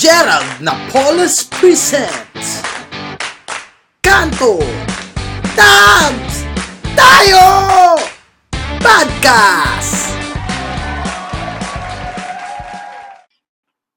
[0.00, 2.64] Gerald Napoles presents
[4.00, 4.56] Kanto
[5.52, 6.40] Tabs
[6.96, 7.44] Tayo
[8.80, 10.08] Podcast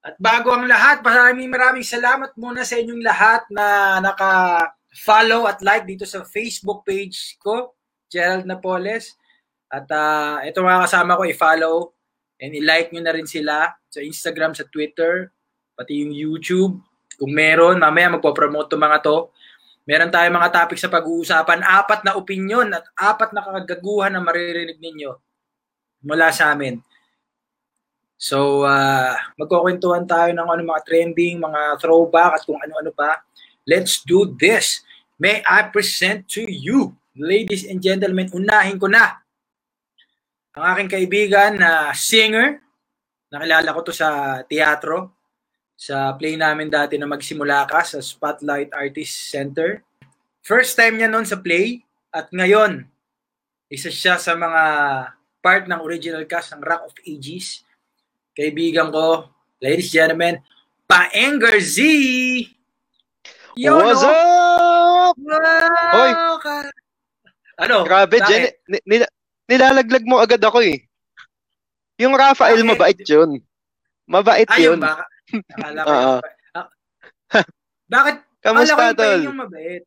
[0.04, 5.88] At bago ang lahat, maraming maraming salamat muna sa inyong lahat na naka-follow at like
[5.88, 7.80] dito sa Facebook page ko,
[8.12, 9.16] Gerald Napoles.
[9.72, 11.96] At uh, ito mga kasama ko, i-follow
[12.44, 15.32] and i-like nyo na rin sila sa Instagram, sa Twitter,
[15.74, 16.80] pati yung YouTube.
[17.18, 19.30] Kung meron, mamaya magpo-promote to mga to.
[19.84, 24.80] Meron tayong mga topic sa pag-uusapan, apat na opinion at apat na kagaguhan na maririnig
[24.80, 25.12] ninyo
[26.08, 26.80] mula sa amin.
[28.16, 33.20] So, uh, magkukwentuhan tayo ng ano, mga trending, mga throwback at kung ano-ano pa.
[33.68, 34.80] Let's do this.
[35.20, 39.20] May I present to you, ladies and gentlemen, unahin ko na
[40.56, 42.64] ang aking kaibigan na singer.
[43.28, 45.12] Nakilala ko to sa teatro
[45.84, 49.84] sa play namin dati na magsimula ka sa Spotlight Artist Center.
[50.40, 52.88] First time niya noon sa play at ngayon,
[53.68, 54.64] isa siya sa mga
[55.44, 57.68] part ng original cast ng Rock of Ages.
[58.32, 59.28] Kaibigan ko,
[59.60, 60.36] ladies and gentlemen,
[60.88, 61.84] Paenger Z!
[63.60, 64.08] Yo, What's no?
[64.08, 65.16] up?
[65.20, 65.92] Wow!
[66.00, 66.12] Hoy!
[66.40, 66.54] Ka...
[67.60, 67.84] Ano?
[67.84, 68.56] Grabe, Jen,
[68.88, 69.12] nil-
[69.52, 70.80] nilalaglag mo agad ako eh.
[72.00, 72.70] Yung Rafael, okay.
[72.72, 73.44] mabait yun.
[74.08, 74.80] Mabait Ay, yun.
[74.80, 75.04] Baka,
[75.34, 76.22] Akala ko uh,
[76.58, 76.68] uh,
[77.90, 78.16] Bakit?
[78.44, 79.22] Kamusta, tol?
[79.24, 79.84] Yung mabait.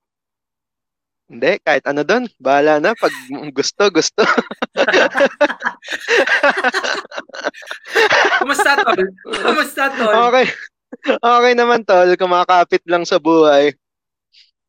[1.26, 2.30] Hindi, kahit ano doon.
[2.38, 2.94] Bahala na.
[2.94, 3.10] Pag
[3.50, 4.22] gusto, gusto.
[8.42, 9.00] Kumusta, tol?
[9.26, 10.14] Kumusta, tol?
[10.30, 10.46] Okay.
[11.18, 12.08] Okay naman, tol.
[12.14, 13.74] Kumakapit lang sa buhay.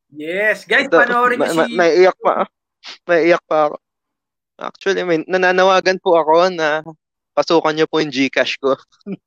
[0.09, 0.65] Yes.
[0.65, 1.77] Guys, panoorin niyo si...
[1.77, 2.49] May iyak pa.
[3.05, 3.77] May iyak pa ako.
[4.57, 6.81] Actually, may, nananawagan po ako na
[7.37, 8.73] pasukan niyo po yung Gcash ko.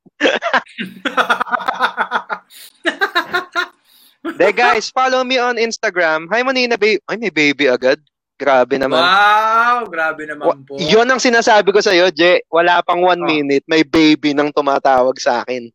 [4.41, 6.29] De guys, follow me on Instagram.
[6.29, 7.01] Hi Manina baby.
[7.09, 8.01] Ay, may baby agad.
[8.41, 9.05] Grabe naman.
[9.05, 10.81] Wow, grabe naman po.
[10.81, 12.41] Yun ang sinasabi ko sa iyo, Je.
[12.49, 13.29] Wala pang one oh.
[13.29, 15.69] minute, may baby nang tumatawag sa akin.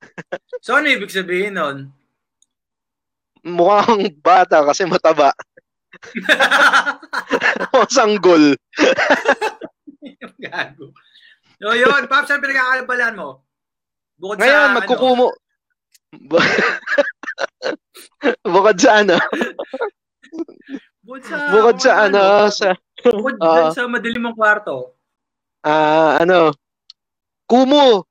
[0.64, 1.92] so, ano ibig sabihin nun?
[3.44, 5.36] Mukhang bata kasi mataba.
[7.76, 8.56] o sanggol.
[10.40, 10.96] Gago.
[11.60, 13.44] So yun, Pops, saan pinagkakalabalan mo?
[14.20, 15.26] Bukod Ngayon, sa, magkukumo.
[15.32, 16.12] Ano?
[18.52, 19.16] Bukod sa ano?
[21.00, 22.68] Bukod sa, Bukod sa ano, ano sa...
[23.00, 24.92] Bukod uh, sa madilim ang kwarto.
[25.64, 26.52] Ah, uh, ano?
[27.48, 28.04] Kumu.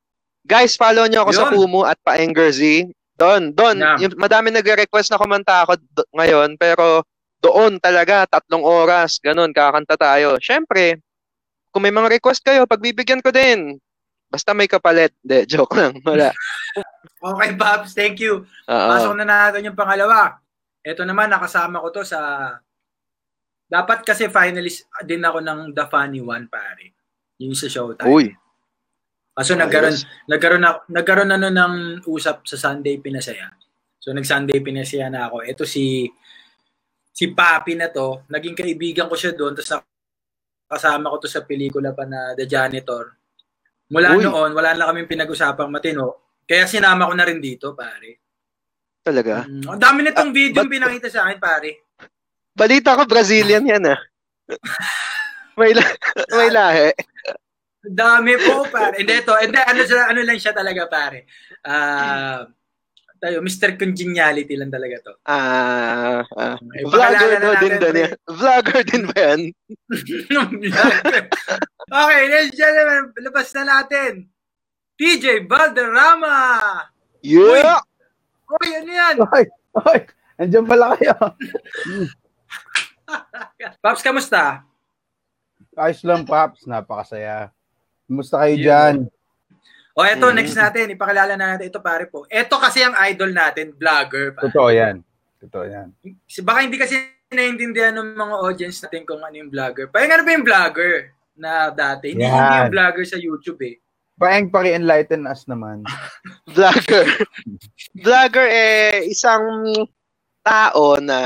[0.50, 1.38] Guys, follow niyo ako Yun.
[1.38, 2.90] sa Kumu at Paengerzy.
[3.14, 3.78] Doon, doon.
[3.78, 4.09] Yeah.
[4.09, 7.06] Yung, madami nagre-request na kumanta ako do- ngayon, pero
[7.38, 10.42] doon talaga, tatlong oras, ganun, kakanta tayo.
[10.42, 10.98] Siyempre,
[11.69, 13.78] kung may mga request kayo, pagbibigyan ko din.
[14.29, 15.12] Basta may kapalit.
[15.25, 15.97] De, joke lang.
[16.06, 16.29] Wala.
[17.34, 17.97] okay, Babs.
[17.97, 18.45] Thank you.
[18.69, 18.90] Uh-oh.
[18.94, 20.38] Pasok na natin yung pangalawa.
[20.85, 22.19] Ito naman, nakasama ko to sa...
[23.69, 26.94] Dapat kasi finalist din ako ng The Funny One, pare.
[27.41, 28.09] Yung sa Showtime.
[28.09, 28.34] Uy.
[29.34, 29.62] Kaso Ayos.
[29.62, 31.73] nagkaroon, nagkaroon, na, nagkaroon ano ng
[32.09, 33.53] usap sa Sunday Pinasaya.
[34.01, 35.45] So nag-Sunday Pinasaya na ako.
[35.45, 36.09] Ito si
[37.13, 39.53] si Papi na to, naging kaibigan ko siya doon.
[39.53, 39.84] Tapos
[40.69, 43.19] kasama ko to sa pelikula pa na The Janitor.
[43.89, 44.22] Mula Uy.
[44.22, 46.38] noon, wala na kaming pinag-usapang matino.
[46.45, 48.22] Kaya sinama ko na rin dito, pare.
[49.01, 49.50] Talaga?
[49.50, 51.89] Mm, ang dami nitong uh, video but, pinakita sa akin, pare.
[52.53, 54.00] Balita ko, Brazilian yan, ah.
[55.57, 55.97] may, la-
[56.38, 56.89] may lahi.
[57.81, 59.01] Dami po, pare.
[59.01, 59.33] Hindi, ito.
[59.33, 61.25] Hindi, ano, ano lang siya talaga, pare.
[61.66, 62.45] Ah...
[62.45, 62.59] Uh,
[63.19, 63.75] tayo, Mr.
[63.75, 65.13] Congeniality lang talaga to.
[65.28, 66.57] Ah, uh, uh,
[66.88, 68.13] vlogger daw din doon yan.
[68.25, 69.41] Vlogger din ba yan?
[72.00, 74.12] okay, ladies and gentlemen, labas na natin.
[75.00, 76.35] TJ Valderrama!
[77.24, 77.84] Yeah!
[77.84, 77.90] Uy,
[78.50, 79.16] Uy ano yan?
[79.30, 79.46] Uy,
[79.86, 80.00] uy,
[80.41, 81.13] andyan pala kayo.
[83.84, 84.66] Paps, kamusta?
[85.78, 86.66] Ayos lang, Paps.
[86.66, 87.53] Napakasaya.
[88.09, 88.66] Kamusta kayo yeah.
[88.66, 88.96] dyan?
[90.00, 90.36] O eto, mm.
[90.40, 92.24] next natin, ipakilala na natin ito pare po.
[92.32, 94.31] Ito kasi ang idol natin, vlogger.
[94.31, 94.48] Pare.
[94.48, 95.04] Totoo yan.
[95.44, 95.92] Totoo yan.
[96.48, 96.96] Baka hindi kasi
[97.28, 99.92] naiintindihan ng mga audience natin kung ano yung vlogger.
[99.92, 100.94] Paeng ano ba yung vlogger
[101.36, 102.16] na dati?
[102.16, 103.75] Hindi, hindi yung vlogger sa YouTube eh.
[104.16, 105.84] Paeng paki-enlighten us naman.
[106.56, 107.04] vlogger.
[108.00, 109.68] vlogger eh, isang
[110.48, 111.19] tao na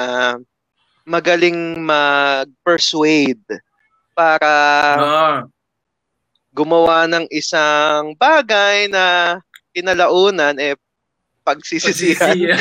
[1.05, 3.61] magaling mag-persuade
[4.17, 4.49] para
[4.97, 5.52] ah
[6.53, 9.37] gumawa ng isang bagay na
[9.73, 10.77] kinalaunan eh
[11.43, 12.37] pagsisisihan.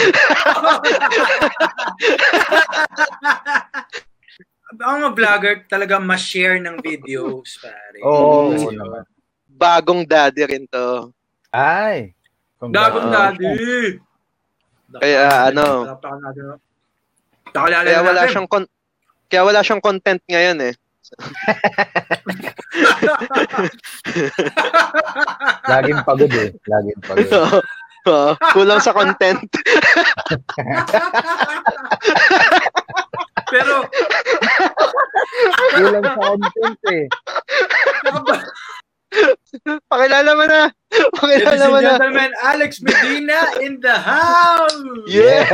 [4.72, 8.00] Ang mga vlogger talaga ma-share ng videos, pare.
[8.00, 8.56] Oo.
[8.56, 9.04] Oh,
[9.52, 11.12] Bagong daddy rin to.
[11.52, 12.16] Ay.
[12.58, 13.52] Dagong daddy.
[14.96, 15.84] Kaya ano.
[17.52, 18.72] Kaya wala siyang kon-
[19.28, 20.74] kaya wala siyang content ngayon eh.
[25.70, 26.52] Laging pagod eh.
[26.66, 27.62] Laging pagod.
[28.10, 28.34] Oo.
[28.50, 29.38] kulang sa content.
[33.52, 33.86] Pero
[35.78, 37.06] kulang sa content eh.
[39.86, 40.66] Pakilala mo na.
[41.14, 41.94] Pakilala mo na.
[41.94, 44.82] gentlemen, Alex Medina in the house.
[45.06, 45.46] Yes.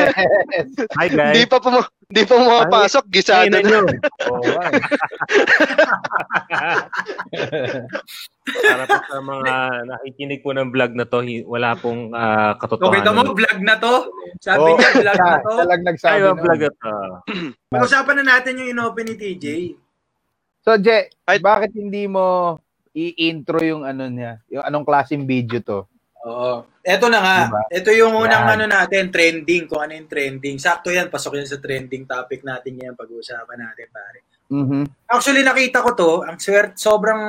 [0.96, 1.37] Hi guys.
[1.37, 3.60] Hindi pa po hindi pa pumapasok, gisado na.
[3.60, 3.84] Nyo.
[4.32, 4.40] Oh,
[8.49, 13.05] Para po sa mga nakikinig po ng vlog na to, wala pong uh, katotohanan.
[13.05, 13.94] Okay, mo, vlog na to.
[14.40, 15.52] Sabi oh, niya, vlog na to.
[15.52, 16.93] Talag nagsabi Ay, vlog na to.
[17.76, 19.46] Pag-usapan na natin yung inopen ni TJ.
[20.64, 21.12] So, Je,
[21.44, 22.56] bakit hindi mo
[22.96, 25.84] i-intro yung ano niya, yung anong klaseng video to?
[26.26, 26.66] Oo.
[26.82, 27.38] Ito na nga.
[27.46, 27.62] Diba?
[27.70, 28.52] Ito yung unang yan.
[28.58, 29.70] ano natin, trending.
[29.70, 30.58] Kung ano yung trending.
[30.58, 34.18] Sakto yan, pasok yan sa trending topic natin yan, pag-uusapan natin, pare.
[34.48, 34.82] Mm-hmm.
[35.12, 36.10] Actually, nakita ko to.
[36.24, 37.22] Ang swerte, sobrang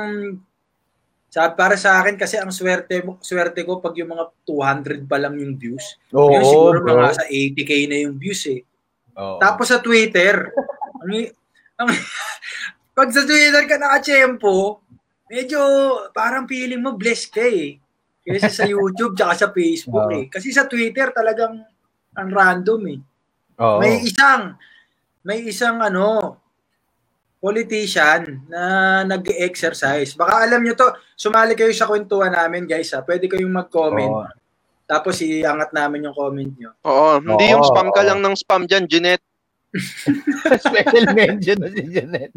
[1.30, 5.38] sa para sa akin kasi ang swerte swerte ko pag yung mga 200 pa lang
[5.38, 5.94] yung views.
[6.10, 6.98] Oo, yung siguro bro.
[6.98, 8.66] mga sa 80k na yung views eh.
[9.14, 9.38] Oo.
[9.38, 10.50] Tapos sa Twitter,
[11.00, 11.10] ang,
[11.78, 11.88] ang
[12.98, 14.82] pag sa Twitter ka naka-tempo,
[15.30, 15.60] medyo
[16.10, 17.78] parang feeling mo blessed ka eh.
[18.20, 20.14] Kasi sa YouTube tsaka sa Facebook oh.
[20.14, 20.24] eh.
[20.28, 21.64] Kasi sa Twitter talagang
[22.14, 23.00] ang random eh.
[23.60, 23.80] Oh.
[23.80, 24.56] May isang
[25.20, 26.36] may isang ano
[27.40, 30.12] politician na nag-exercise.
[30.12, 33.00] Baka alam nyo to, sumali kayo sa kwentuhan namin guys ha.
[33.00, 34.12] Pwede kayong mag-comment.
[34.12, 34.28] Oh.
[34.84, 36.76] Tapos iangat namin yung comment nyo.
[36.84, 39.24] Oo, hindi oh, yung spam ka lang ng spam dyan, Jeanette.
[40.66, 42.34] Special mention na si Jeanette.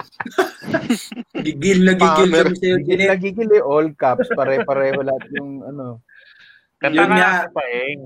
[1.46, 4.28] gigil na gigil kami sa'yo, Gigil na gigil eh, all caps.
[4.32, 6.04] Pare-pareho lahat yung ano.
[6.80, 8.02] Kanta nga si Paeng.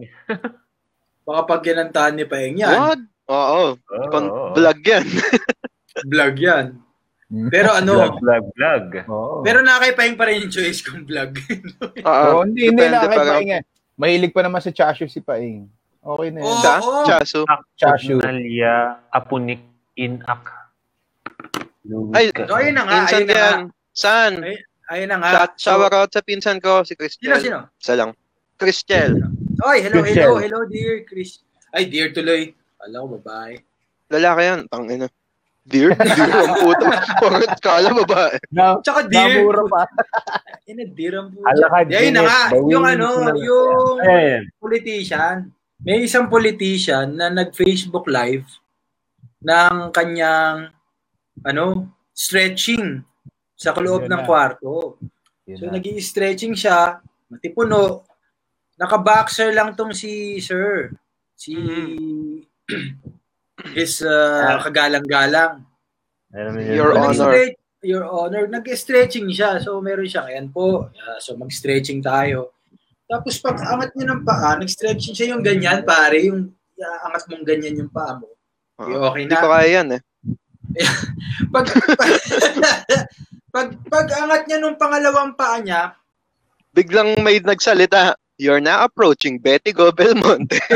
[1.26, 2.74] Baka pag kinantahan ni Paeng yan.
[2.74, 3.00] What?
[3.30, 3.62] Oo.
[3.80, 5.04] Oh, Kon- vlog yan.
[6.04, 6.66] vlog yan.
[7.48, 7.92] Pero ano?
[7.96, 8.84] Vlog, vlog, vlog.
[9.08, 9.40] Oh.
[9.40, 11.32] Pero nakakaipaing pa rin yung choice kung vlog.
[12.04, 12.28] Oo.
[12.38, 13.62] oh, hindi, hindi nakakaipaing eh.
[13.94, 15.70] Mahilig pa naman sa Chashu si Paing.
[16.04, 16.50] Okay na yun.
[16.52, 16.72] Oo, Sa?
[16.84, 17.04] oo.
[17.08, 17.40] Chasu.
[17.80, 18.20] Chashu.
[18.20, 19.64] Nalia Apunik
[19.96, 20.63] Inak.
[22.10, 22.92] Ay, So, ayun na nga.
[22.98, 23.58] pinsan Ayun ko yan.
[23.92, 24.32] Saan?
[24.40, 24.56] Ay,
[24.88, 25.30] ayun na nga.
[25.30, 27.36] Shout, shower out sa pinsan ko, si Christiel.
[27.36, 27.58] Sino, sino?
[27.76, 28.10] Isa lang.
[28.54, 29.12] Christiel.
[29.60, 30.24] Oy, hello, Christian.
[30.24, 31.44] hello, hello, dear Chris.
[31.70, 32.54] Ay, dear tuloy.
[32.80, 33.60] Alam ko, babae.
[34.08, 34.60] Lalaki yan.
[34.66, 35.06] Tangina.
[35.64, 35.96] Dear?
[35.96, 36.84] Dear ang puto.
[37.18, 38.36] Bakit kala babae?
[38.50, 39.40] Na, Tsaka dear.
[39.40, 39.82] namura pa.
[40.70, 41.44] Ina, dear ang puto.
[41.44, 42.40] Ala ka, Ayun na nga.
[42.48, 43.32] bawin Yung ano, na.
[43.34, 44.42] yung Ayan.
[44.58, 45.36] politician.
[45.80, 48.44] May isang politician na nag-Facebook live
[49.40, 50.72] ng kanyang
[51.42, 53.02] ano, stretching
[53.58, 54.26] sa loob ng na.
[54.26, 55.00] kwarto.
[55.48, 55.76] Yun So na.
[55.78, 58.06] nag stretching siya, matipuno.
[58.74, 60.90] Naka-boxer lang tong si Sir.
[61.34, 61.54] Si
[63.74, 65.62] is uh, kagalang-galang.
[66.74, 67.54] Your So, Honor.
[67.84, 69.60] Your Honor, nag-stretching siya.
[69.62, 70.88] So meron siya, ayan po.
[70.90, 72.56] Uh, so mag-stretching tayo.
[73.04, 77.44] Tapos pag angat niya ng paa, nag-stretching siya yung ganyan, pare, yung uh, angat mong
[77.44, 78.32] ganyan yung paa mo.
[78.80, 79.42] Eh, okay Hindi na.
[79.44, 80.00] ko kaya yan eh.
[81.54, 82.10] pag, pag,
[83.54, 85.94] pag, pag angat niya nung pangalawang paa niya,
[86.74, 90.58] Biglang may nagsalita, You're now approaching Betty Go Belmonte.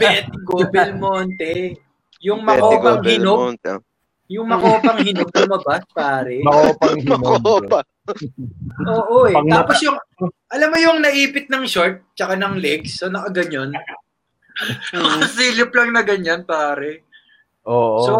[0.00, 1.80] Betty Go Belmonte.
[2.20, 3.80] Yung makopang hinog, Belmonte.
[4.28, 6.44] yung makopang hinog lumabas, pare.
[6.44, 7.24] Makopang hinog.
[7.24, 7.80] Makopa.
[8.84, 9.32] Oo eh.
[9.32, 9.96] Pag Tapos yung,
[10.52, 13.72] alam mo yung naipit ng short, tsaka ng legs, so nakaganyan.
[14.92, 17.05] Nakasilip lang na ganyan, pare.
[17.66, 17.98] Oo.
[18.02, 18.12] So,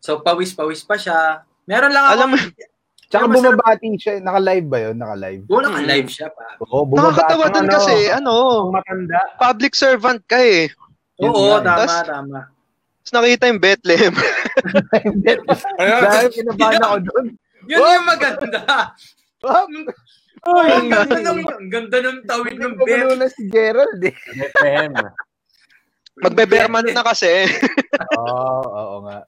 [0.00, 1.44] so pawis-pawis pa siya.
[1.68, 2.36] Meron lang ako, Alam mo,
[3.12, 4.24] Tsaka bumabati siya.
[4.24, 4.96] Naka-live ba yun?
[4.96, 5.42] Naka-live?
[5.52, 6.56] Oo, naka-live siya pa.
[6.64, 7.12] Oo, bumabati.
[7.12, 8.34] nakakatawa dun ano, kasi, ano,
[8.72, 9.20] matanda.
[9.36, 10.72] public servant ka eh.
[11.20, 11.76] Oo, tama.
[11.84, 12.40] Tas- tama.
[13.02, 14.14] Tapos nakita yung Bethlehem.
[15.84, 17.26] Dahil kinabahan ako doon.
[17.68, 18.58] Yun yung maganda.
[20.42, 23.14] Oh, Ang ganda ng, ang ganda ng tawid ng bet.
[23.14, 24.14] na si Gerald eh.
[24.14, 24.94] Bethlehem.
[26.14, 27.48] Magbe-bearman na kasi.
[28.20, 29.24] Oo, oo nga.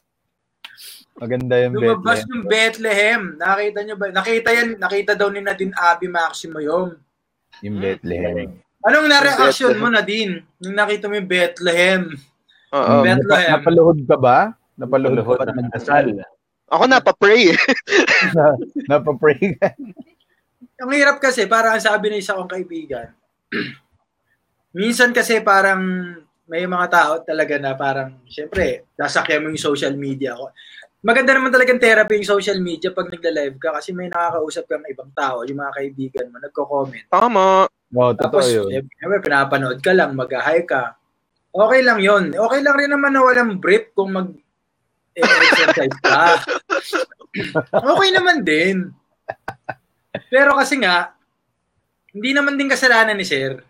[1.15, 2.29] Maganda yung Lumabas Bethlehem.
[2.29, 3.23] yung Bethlehem.
[3.39, 4.07] Nakita nyo ba?
[4.11, 6.99] Nakita yan, nakita daw ni Nadine Abi Maximo yun.
[7.63, 8.59] Yung Bethlehem.
[8.83, 10.43] Anong na-reaction mo, Nadine?
[10.59, 12.03] Nung nakita mo yung Bethlehem.
[12.71, 12.93] Oo.
[13.01, 13.49] Bet- Bethlehem.
[13.49, 14.39] Napa- Napaluhod ka ba?
[14.75, 15.55] Napaluhod Luhod ka ba?
[15.55, 16.07] ng kasal.
[16.67, 17.55] Ako napapray.
[18.35, 18.59] Na-
[18.91, 19.71] Napapray ka.
[20.83, 23.15] Ang hirap kasi, parang ang sabi ng isa kong kaibigan,
[24.75, 25.81] minsan kasi parang
[26.45, 30.37] may mga tao talaga na parang, syempre, sasakyan mo yung social media.
[31.05, 35.13] Maganda naman talagang therapy yung social media pag nagla-live ka kasi may nakakausap kang ibang
[35.17, 37.07] tao, yung mga kaibigan mo, nagko-comment.
[37.09, 37.69] Tama.
[37.93, 38.69] No, totoo Tapos, yun.
[38.69, 40.97] siyempre, pinapanood ka lang, mag-hi ka.
[41.55, 42.35] Okay lang yon.
[42.35, 44.29] Okay lang rin naman na walang brief kung mag
[45.15, 46.43] exercise ka.
[47.95, 48.91] okay naman din.
[50.27, 51.15] Pero kasi nga,
[52.11, 53.63] hindi naman din kasalanan ni Sir.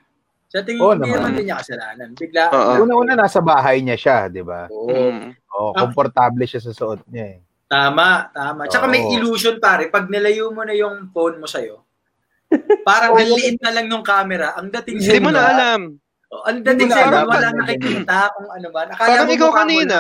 [0.55, 1.35] Sa tingin Oo hindi naman.
[1.35, 2.09] niya kasalanan.
[2.15, 2.87] Bigla, Oo.
[2.87, 4.71] Una-una, nasa bahay niya siya, di ba?
[4.71, 4.87] Oo.
[4.87, 5.35] Mm.
[5.51, 5.83] Oo, Ah.
[5.83, 7.39] komportable siya sa suot niya eh.
[7.67, 8.71] Tama, tama.
[8.71, 9.11] Tsaka may Oo.
[9.13, 11.83] illusion pare, pag nilayo mo na yung phone mo sa'yo,
[12.87, 15.81] parang ang liit na lang ng camera, ang dating Hindi mo sa'yo, na alam.
[16.31, 17.27] oh, ang dating na sa'yo, alam.
[17.27, 18.81] wala nakikita kung ano ba.
[18.87, 19.99] Akala Parang mo ikaw kanina.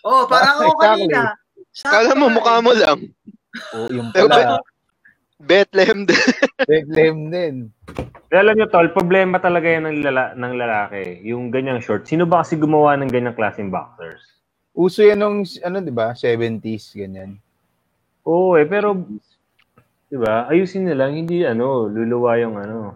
[0.00, 1.20] Oo, parang ako kanina.
[1.70, 2.62] Sakto Kala mo mukha eh.
[2.64, 2.98] mo lang.
[3.76, 4.64] Oo, yung Pero pala,
[5.40, 6.20] Bethlehem din.
[6.68, 7.54] Bethlehem din.
[8.30, 11.24] Pero alam nyo, tol, problema talaga yan ng, lala- ng lalaki.
[11.26, 12.06] Yung ganyang short.
[12.06, 14.22] Sino ba kasi gumawa ng ganyang klaseng boxers?
[14.70, 16.14] Uso yan nung, ano, di ba?
[16.14, 17.40] 70s, ganyan.
[18.22, 18.94] Oo eh, pero,
[20.06, 22.94] di ba, ayusin na lang, hindi ano, luluwa yung ano,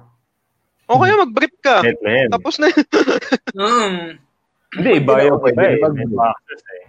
[0.84, 1.80] O kaya mag-brief ka.
[1.80, 2.28] Bethlehem.
[2.28, 2.68] Tapos na
[3.56, 4.20] Mm.
[4.74, 5.78] Hindi, iba yung iba eh.
[5.80, 6.84] na May mag- boxers eh.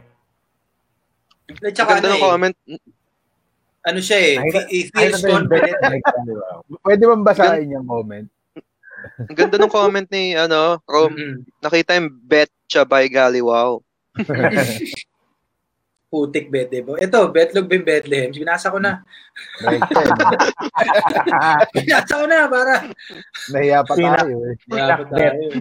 [1.64, 2.56] At saka Ganda ano ng eh, comment.
[3.86, 5.77] Ano siya eh, he, he feels confident.
[6.82, 8.27] Pwede bang basahin yung comment?
[9.30, 11.13] Ang ganda ng comment ni ano, Rom.
[11.13, 11.36] Mm.
[11.62, 13.42] Nakita yung bet siya by Gali.
[13.46, 13.86] Wow.
[16.15, 16.96] Putik Bethlehem.
[16.96, 18.32] Ito, Betlog bin Bethlehem.
[18.32, 19.04] Binasa ko na.
[21.75, 22.88] Binasa ko na para
[23.51, 24.56] Nahiya pa tayo eh.
[24.63, 25.60] Dapat tayo.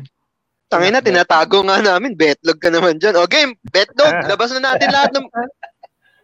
[0.71, 2.14] Tangina, tinatago nga namin.
[2.14, 3.19] Betlog ka naman dyan.
[3.19, 4.14] O game, betlog.
[4.31, 5.26] Labas na natin lahat ng...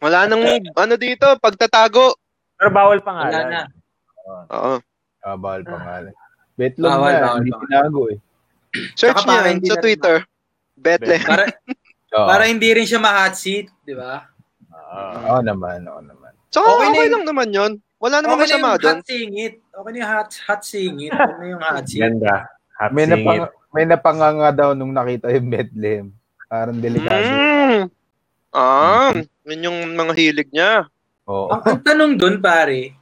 [0.01, 0.41] Wala nang
[0.75, 2.17] ano dito, pagtatago.
[2.57, 3.45] Pero bawal Wala pangalan.
[3.49, 3.63] na.
[4.49, 4.75] Oo.
[5.21, 6.13] Ah, bawal pangalan.
[6.57, 8.19] Betlog Bawal, na, bawal, hindi tinago eh.
[8.95, 10.17] Search yan hindi sa Twitter.
[10.77, 11.25] Bethlehem.
[11.25, 11.45] Para,
[12.17, 14.25] Oo, para hindi rin siya ma-hot seat, di ba?
[14.73, 15.37] Ah.
[15.37, 16.33] Oo naman, oo naman.
[16.51, 17.13] Tsaka Okay okay, na yun.
[17.15, 17.73] lang naman yon.
[18.01, 18.97] Wala namang Okay na masama yung doon.
[18.97, 19.55] hot singit.
[19.71, 21.13] Okay na yung hot, hot singit.
[21.13, 22.03] Ano na yung hot seat?
[22.03, 22.35] Ganda.
[22.81, 23.13] Hot May, singit.
[23.15, 23.41] napang,
[23.71, 26.07] may napanganga daw nung nakita yung Bethlehem.
[26.47, 27.23] Parang delikado.
[27.23, 27.83] Mm.
[28.51, 29.15] Ah,
[29.45, 30.87] yun yung mga hilig niya.
[31.25, 31.49] Oo.
[31.49, 32.99] Ang, ang tanong doon, pare,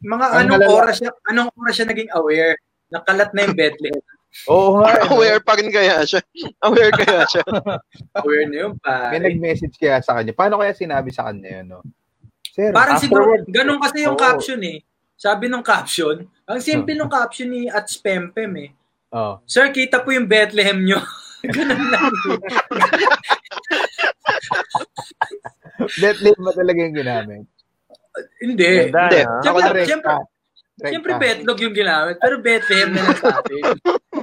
[0.00, 2.54] mga Ang anong malala- oras siya, anong oras siya naging aware
[2.88, 4.02] na kalat na yung Bethlehem?
[4.52, 4.90] Oo nga.
[4.92, 5.16] eh, no?
[5.16, 6.20] Aware pa rin kaya siya.
[6.66, 7.42] Aware kaya siya.
[8.20, 9.16] Aware na yun, May pare.
[9.22, 10.32] nag-message kaya sa kanya.
[10.32, 11.80] Paano kaya sinabi sa kanya yun, no?
[12.50, 14.22] Sir, Parang siguro, afterward- ganun kasi yung Oo.
[14.22, 14.78] caption eh.
[15.16, 18.70] Sabi nung caption, ang simple nung caption ni at Spempem eh.
[19.10, 19.40] Oo.
[19.44, 21.00] Sir, kita po yung Bethlehem nyo.
[21.48, 22.04] Ganun lang.
[25.96, 27.44] Bethlehem ba talaga yung ginamit?
[28.40, 28.68] Hindi.
[28.88, 28.96] Hindi.
[29.20, 29.40] ah.
[29.40, 30.12] Siyempre, Ako na- siyempre,
[30.76, 30.88] Rekta.
[30.88, 33.62] siyempre Betlog yung ginamit, pero Bethlehem na lang sa atin.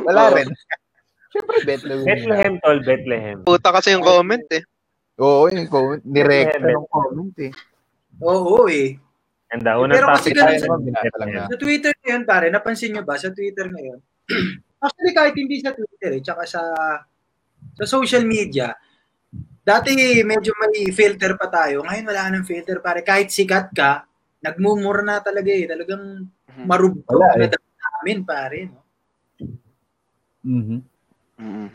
[0.01, 0.35] Wala Oo.
[0.35, 0.47] rin.
[1.29, 1.97] Siyempre Bethlehem.
[1.97, 2.07] yung.
[2.07, 3.37] Bethlehem, tol, Bethlehem.
[3.43, 4.63] Puta kasi yung comment eh.
[5.15, 6.01] Oo, yung comment.
[6.01, 6.77] Direkta Bethlehem.
[6.79, 7.51] ng comment eh.
[8.21, 8.97] Oo eh.
[9.47, 9.77] Ganda.
[9.77, 11.47] Unang Pero kasi topic ganun tayo sa-.
[11.47, 13.15] Sa Twitter ngayon, pare, napansin nyo ba?
[13.15, 13.99] Sa Twitter ngayon,
[14.83, 16.61] actually kahit hindi sa Twitter eh, tsaka sa
[17.73, 18.73] sa social media,
[19.63, 21.81] dati medyo may filter pa tayo.
[21.81, 23.01] Ngayon wala nang filter, pare.
[23.01, 24.03] Kahit sikat ka,
[24.39, 25.65] nagmumura na talaga eh.
[25.65, 26.27] Talagang
[26.67, 27.55] marubog Wala na eh.
[27.55, 28.59] namin, pare.
[28.67, 28.79] No?
[30.43, 30.79] Mhm.
[31.39, 31.69] Mm.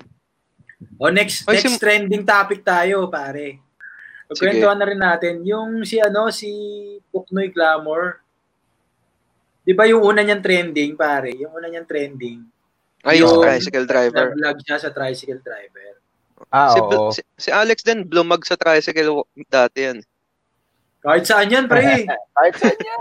[1.01, 3.59] O next, Ay, next sim- trending topic tayo, pare.
[4.29, 6.51] Pagkwentuhan na rin natin, yung si ano, si
[7.09, 8.21] Puknoy Glamour.
[9.65, 11.33] Di ba yung una niyang trending, pare?
[11.33, 12.45] Yung una niyang trending.
[13.07, 14.35] Ay, yung Yung- tricycle driver.
[14.35, 15.87] Nag-vlog siya sa tricycle driver.
[16.49, 17.11] Ah, Si, oo.
[17.11, 19.99] si, si Alex din, blumag sa tricycle dati yan.
[21.03, 22.07] Kahit saan yan, pre.
[22.07, 22.97] Kahit saan niya.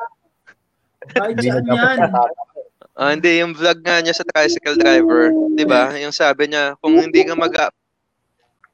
[1.07, 1.97] Kahit saan yan.
[2.97, 5.93] Ah, hindi, yung vlog nga niya sa tricycle driver, di ba?
[5.97, 7.53] Yung sabi niya, kung hindi ka mag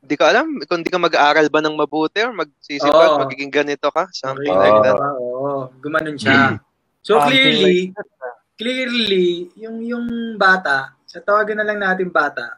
[0.03, 3.23] hindi ko alam kung hindi ka mag-aaral ba ng mabuti or magsisipag, Oo.
[3.23, 4.83] magiging ganito ka, something Okay, like Oo.
[4.83, 4.95] that.
[4.99, 6.59] Oo, gumanon siya.
[6.99, 7.77] So Something clearly,
[8.59, 12.57] clearly, yung yung bata, sa tawagan na lang natin bata,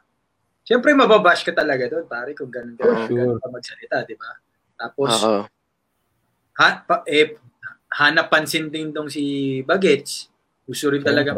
[0.66, 3.22] Siyempre, mababash ka talaga doon, pare, kung ganun ka, For sure.
[3.22, 4.34] ganun ka magsalita, di ba?
[4.74, 5.46] Tapos, Oo.
[6.58, 7.38] ha, pa, eh,
[8.02, 10.26] hanap pansin din tong si Bagets.
[10.66, 11.38] Gusto rin talaga.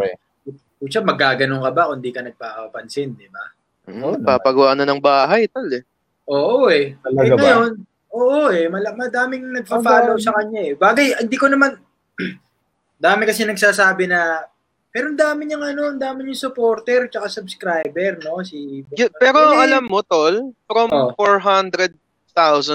[0.80, 3.44] Pucha, magaganon ka ba kung di ka nagpapansin, di ba?
[3.92, 5.84] Oo Mm, papagawa na ng bahay, tol eh.
[6.32, 6.96] Oo eh.
[7.04, 7.44] Talaga eh, ba?
[7.44, 7.72] ngayon,
[8.16, 8.66] oo eh.
[8.72, 10.24] Mala- madaming dami.
[10.24, 10.74] sa kanya eh.
[10.76, 11.76] Bagay, hindi ko naman,
[13.04, 14.48] dami kasi nagsasabi na,
[14.90, 18.42] pero ang dami niyang ano, ang dami niyang supporter tsaka subscriber, no?
[18.42, 21.12] Si Y- pero Eh, alam mo, tol, from Oh.
[21.16, 21.94] 400,000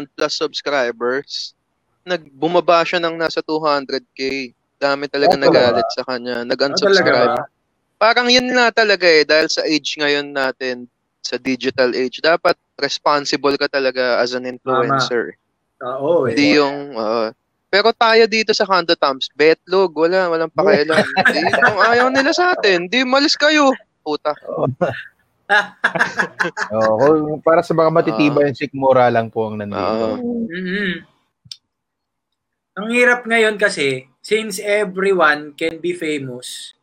[0.09, 1.54] plus subscribers,
[2.02, 4.50] nagbumaba siya ng nasa 200k.
[4.76, 6.42] Dami talaga Oh, nagalit sa kanya.
[6.42, 7.38] Ah, Nag-unsubscribe.
[7.38, 7.47] ba?
[7.97, 10.90] Parang yun na talaga eh, dahil sa age ngayon natin,
[11.23, 15.38] sa digital age, dapat responsible ka talaga as an influencer.
[15.78, 16.35] Ah, Oo eh.
[16.35, 17.31] Hindi yung, uh,
[17.73, 21.00] Pero tayo dito sa Condo Toms, betlog, wala, walang pakialam.
[21.33, 23.73] di, kung ayaw nila sa atin, di malis kayo.
[24.05, 24.37] Puta.
[26.76, 30.05] oh, para sa mga matitibay uh, yung sikmura lang po ang nandito.
[30.05, 30.21] Uh,
[30.52, 30.93] mm-hmm.
[32.76, 36.76] Ang hirap ngayon kasi, since everyone can be famous,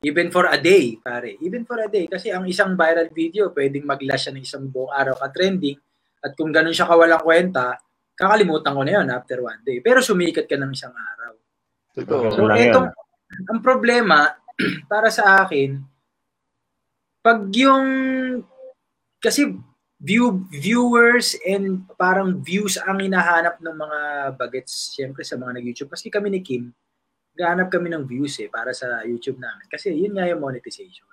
[0.00, 1.36] even for a day, pare.
[1.44, 2.08] Even for a day.
[2.08, 5.76] Kasi ang isang viral video, pwedeng mag-last siya ng isang buong araw ka trending.
[6.24, 7.76] At kung ganun siya kawalang kwenta,
[8.20, 9.80] kakalimutan ko na yun after one day.
[9.80, 11.32] Pero sumikat ka ng isang araw.
[11.96, 12.24] Totoo.
[12.36, 12.92] So, itong,
[13.48, 14.36] ang problema,
[14.92, 15.80] para sa akin,
[17.24, 17.86] pag yung,
[19.16, 19.56] kasi
[20.00, 24.00] view, viewers and parang views ang hinahanap ng mga
[24.36, 25.92] bagets, syempre sa mga nag-YouTube.
[25.92, 26.72] Kasi kami ni Kim,
[27.36, 29.64] gahanap kami ng views eh, para sa YouTube namin.
[29.68, 31.08] Kasi yun nga yung monetization.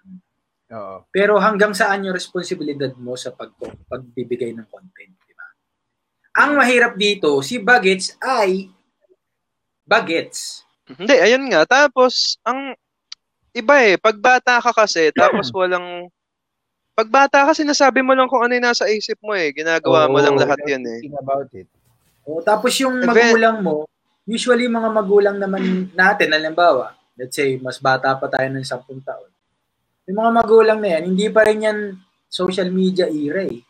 [0.76, 1.08] Oo.
[1.12, 3.56] Pero hanggang saan yung responsibilidad mo sa pag
[3.88, 5.16] pagbibigay ng content?
[6.38, 8.70] Ang mahirap dito, si Bagets ay
[9.82, 10.62] Bagets.
[10.86, 11.66] Hindi, ayun nga.
[11.66, 12.78] Tapos, ang
[13.58, 16.14] iba eh, pagbata ka kasi, tapos walang
[16.98, 19.54] Pagbata ka, sinasabi mo lang kung ano yung nasa isip mo eh.
[19.54, 21.06] Ginagawa oh, mo lang lahat yan eh.
[21.14, 21.70] about it.
[22.26, 23.86] Oh, tapos yung magulang mo,
[24.26, 29.30] usually mga magulang naman natin, halimbawa, let's say, mas bata pa tayo ng 10 taon.
[30.10, 31.80] Yung mga magulang na yan, hindi pa rin yan
[32.26, 33.62] social media era eh.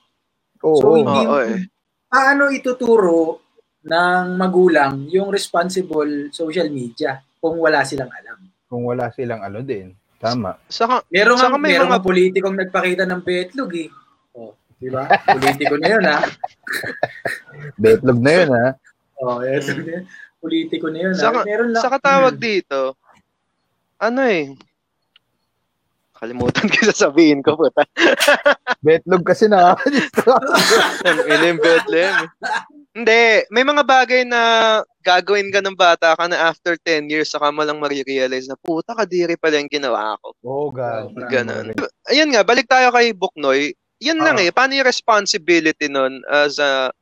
[0.64, 1.68] Oh, so, hindi, oh, oh, eh
[2.08, 3.44] paano ituturo
[3.88, 8.40] ng magulang yung responsible social media kung wala silang alam?
[8.68, 9.96] Kung wala silang ano din.
[10.18, 10.58] Tama.
[10.66, 13.90] Saka, meron saka may meron mga politikong nagpakita ng betlog eh.
[14.34, 15.06] Oh, di ba?
[15.38, 16.18] Politiko na yun ha.
[17.84, 18.66] betlog na yun ha.
[19.22, 19.70] Oh, yes.
[20.42, 21.48] Politiko na yun saka, ha.
[21.48, 21.84] Meron lang.
[21.86, 22.98] Saka tawag dito,
[24.02, 24.58] ano eh,
[26.18, 27.86] Kalimutan ko sasabihin ko, puta.
[28.86, 29.78] Betlog kasi na.
[31.06, 32.26] Ang ilim Bethlehem.
[32.98, 34.42] Hindi, may mga bagay na
[35.06, 38.98] gagawin ka ng bata ka na after 10 years saka mo lang marirealize na puta
[38.98, 40.34] kadiri pala yung ginawa ko.
[40.42, 41.14] Oh, God.
[41.30, 41.78] Ganun.
[42.10, 43.78] Ayun nga, balik tayo kay Buknoy.
[44.02, 46.94] Yan uh lang eh, paano yung responsibility nun as a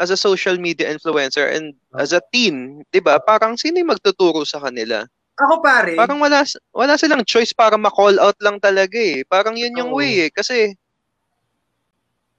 [0.00, 3.20] as a social media influencer and uh as a teen, 'di ba?
[3.20, 5.04] Parang sino yung magtuturo sa kanila?
[5.38, 5.96] Ako pare.
[5.96, 6.44] Parang wala
[6.76, 9.24] wala silang choice para ma-call out lang talaga eh.
[9.24, 9.98] Parang yun yung oh.
[9.98, 10.76] way eh kasi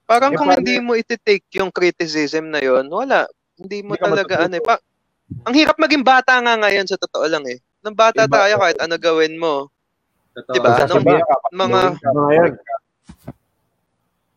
[0.06, 3.26] parang eh, kung hindi mo iti-take yung criticism na yon, wala.
[3.58, 4.62] Hindi mo hindi talaga ano eh.
[4.62, 4.78] Pa,
[5.42, 7.58] ang hirap maging bata nga ngayon sa totoo lang eh.
[7.82, 8.36] Nung bata diba?
[8.46, 9.68] tayo kahit ano gawin mo.
[10.34, 10.54] Totoo.
[10.54, 10.72] Diba?
[10.86, 11.04] Nung,
[11.54, 12.52] mga ngayon.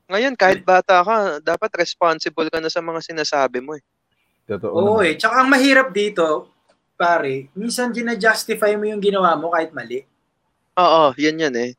[0.08, 3.84] Ngayon kahit bata ka, dapat responsible ka na sa mga sinasabi mo eh.
[4.48, 4.74] Totoo.
[4.74, 5.20] Oo eh.
[5.20, 6.57] Tsaka ang mahirap dito,
[6.98, 10.04] pare, minsan gina-justify mo yung ginawa mo kahit mali.
[10.76, 11.72] Oo, yan yan eh.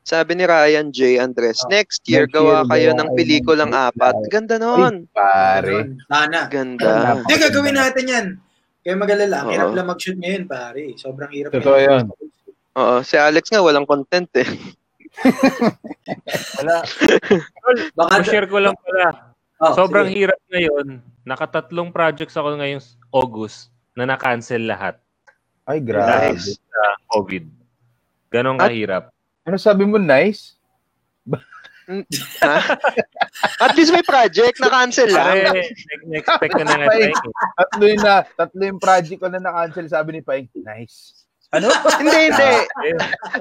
[0.00, 1.20] Sabi ni Ryan J.
[1.20, 4.16] Andres, oh, next year next gawa year, kayo ng pelikulang apat.
[4.32, 5.06] Ganda noon.
[5.12, 5.94] Pare.
[6.08, 6.48] Sana.
[6.48, 7.20] Ganda.
[7.20, 8.26] Hindi, gagawin natin yan.
[8.80, 9.44] Kaya magalala.
[9.44, 10.96] Ang hirap lang mag-shoot ngayon, pare.
[10.96, 11.52] Sobrang hirap.
[11.52, 12.08] Totoo yan.
[12.80, 14.48] Oo, si Alex nga walang content eh.
[16.58, 16.80] Wala.
[17.92, 19.36] Baka share ko lang pala.
[19.60, 20.24] Oh, Sobrang sige.
[20.24, 21.04] hirap ngayon.
[21.28, 22.80] Nakatatlong projects ako ngayong
[23.12, 23.68] August
[24.00, 24.96] na na-cancel lahat.
[25.68, 26.08] Ay, grabe.
[26.08, 26.82] Dahil sa
[27.12, 27.44] COVID.
[28.32, 29.12] Ganon kahirap.
[29.44, 30.56] Ano sabi mo, nice?
[33.64, 35.58] At least may project na cancel lang.
[36.14, 36.86] expect ko na nga.
[37.58, 41.26] tatlo yung na, tatlo yung project ko na na-cancel, sabi ni Paing, nice.
[41.50, 41.66] Ano?
[42.00, 42.52] hindi, hindi.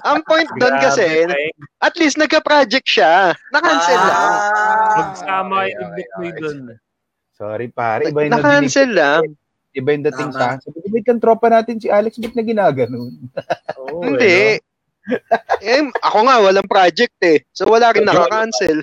[0.01, 1.29] Ang point doon kasi,
[1.77, 3.37] at least nagka-project siya.
[3.53, 4.33] Na-cancel ah, lang.
[4.97, 6.59] Magsama yung book mo doon.
[7.37, 9.23] Sorry pare, iba yung Na-cancel lang.
[9.73, 10.65] Iba yung dating sa akin.
[10.65, 13.13] Sabi ko, kang tropa natin si Alex, ba't na ginaganon?
[13.77, 14.58] oh, Hindi.
[15.62, 17.45] eh, ako nga, walang project eh.
[17.53, 18.77] So, wala rin nakaka-cancel.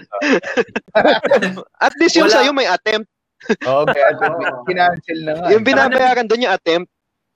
[1.87, 2.37] At least yung wala.
[2.39, 3.11] sa'yo may attempt.
[3.51, 5.47] okay, oh, kinancel na nga.
[5.55, 6.89] Yung binabayaran doon yung attempt.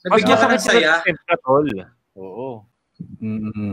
[0.07, 0.93] Nabigyan ka ng saya.
[2.17, 2.65] Oo.
[3.21, 3.73] Mm-hmm.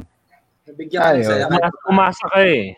[0.68, 1.46] Nabigyan ka ng saya.
[1.88, 2.76] Umasa ka eh.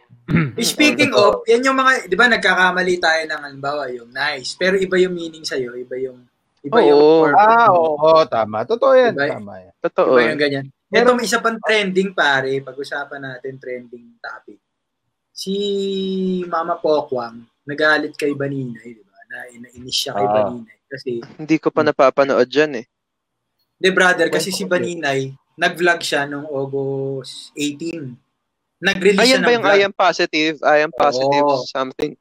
[0.61, 4.95] Speaking of, yan yung mga, di ba nagkakamali tayo ng halimbawa yung nice, pero iba
[5.01, 6.21] yung meaning sa'yo, iba yung
[6.63, 6.87] Iba oo.
[6.87, 8.67] yung Ah, oo, oo, tama.
[8.67, 9.15] Totoo yan.
[9.15, 9.73] Iba, tama yan.
[9.79, 10.13] Totoo.
[10.19, 10.65] Iba yung ganyan.
[10.89, 14.57] Ito may isa pang trending pare, pag-usapan natin trending topic.
[15.29, 15.53] Si
[16.49, 19.15] Mama Pokwang, nagalit kay Baninay, di ba?
[19.29, 20.33] Na inainis siya kay ah.
[20.33, 20.77] Baninay.
[20.89, 22.85] Kasi, hindi ko pa napapanood dyan eh.
[23.79, 28.17] De brother, kasi si Baninay, nag-vlog siya noong August 18.
[28.81, 29.77] Nag-release Ayan siya ba yung vlog.
[29.77, 30.55] I am positive?
[30.65, 31.63] I am positive oh.
[31.69, 32.17] something.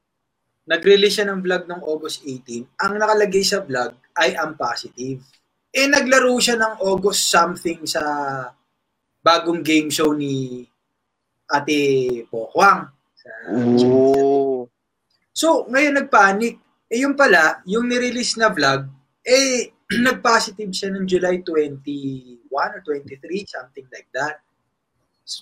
[0.69, 2.77] Nag-release siya ng vlog noong August 18.
[2.85, 5.25] Ang nakalagay sa vlog, I am positive.
[5.73, 8.01] Eh, naglaro siya ng August something sa
[9.25, 10.61] bagong game show ni
[11.49, 11.81] Ate
[12.29, 12.85] Pokwang.
[13.17, 13.29] Sa
[13.89, 14.69] oh.
[15.33, 16.61] So, ngayon nagpanik.
[16.89, 18.85] Eh, yung pala, yung nirelease na vlog,
[19.25, 19.73] eh,
[20.05, 23.17] nag-positive siya ng July 21 or 23,
[23.49, 24.41] something like that.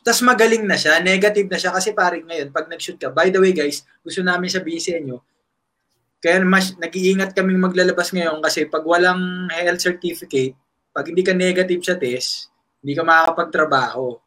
[0.04, 3.40] Tapos magaling na siya, negative na siya kasi parang ngayon, pag nag-shoot ka, by the
[3.40, 5.18] way guys, gusto namin sabihin sa inyo,
[6.20, 10.58] kaya mas nag-iingat kaming maglalabas ngayon kasi pag walang health certificate,
[10.92, 12.52] pag hindi ka negative sa test,
[12.84, 14.18] hindi ka makakapagtrabaho.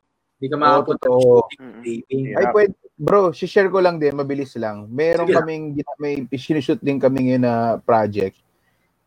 [0.40, 2.33] Hindi ka makakapunta oh, shooting.
[2.33, 4.88] Ay, pwede, bro, share ko lang din, mabilis lang.
[4.88, 5.64] Meron Sige kaming,
[6.01, 8.40] may sinushoot din kami ngayon na project.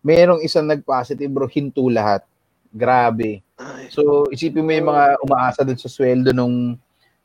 [0.06, 2.22] Merong isang nag-positive, bro, hinto lahat.
[2.74, 3.46] Grabe.
[3.94, 6.74] So, isipin mo yung mga umaasa dun sa sweldo nung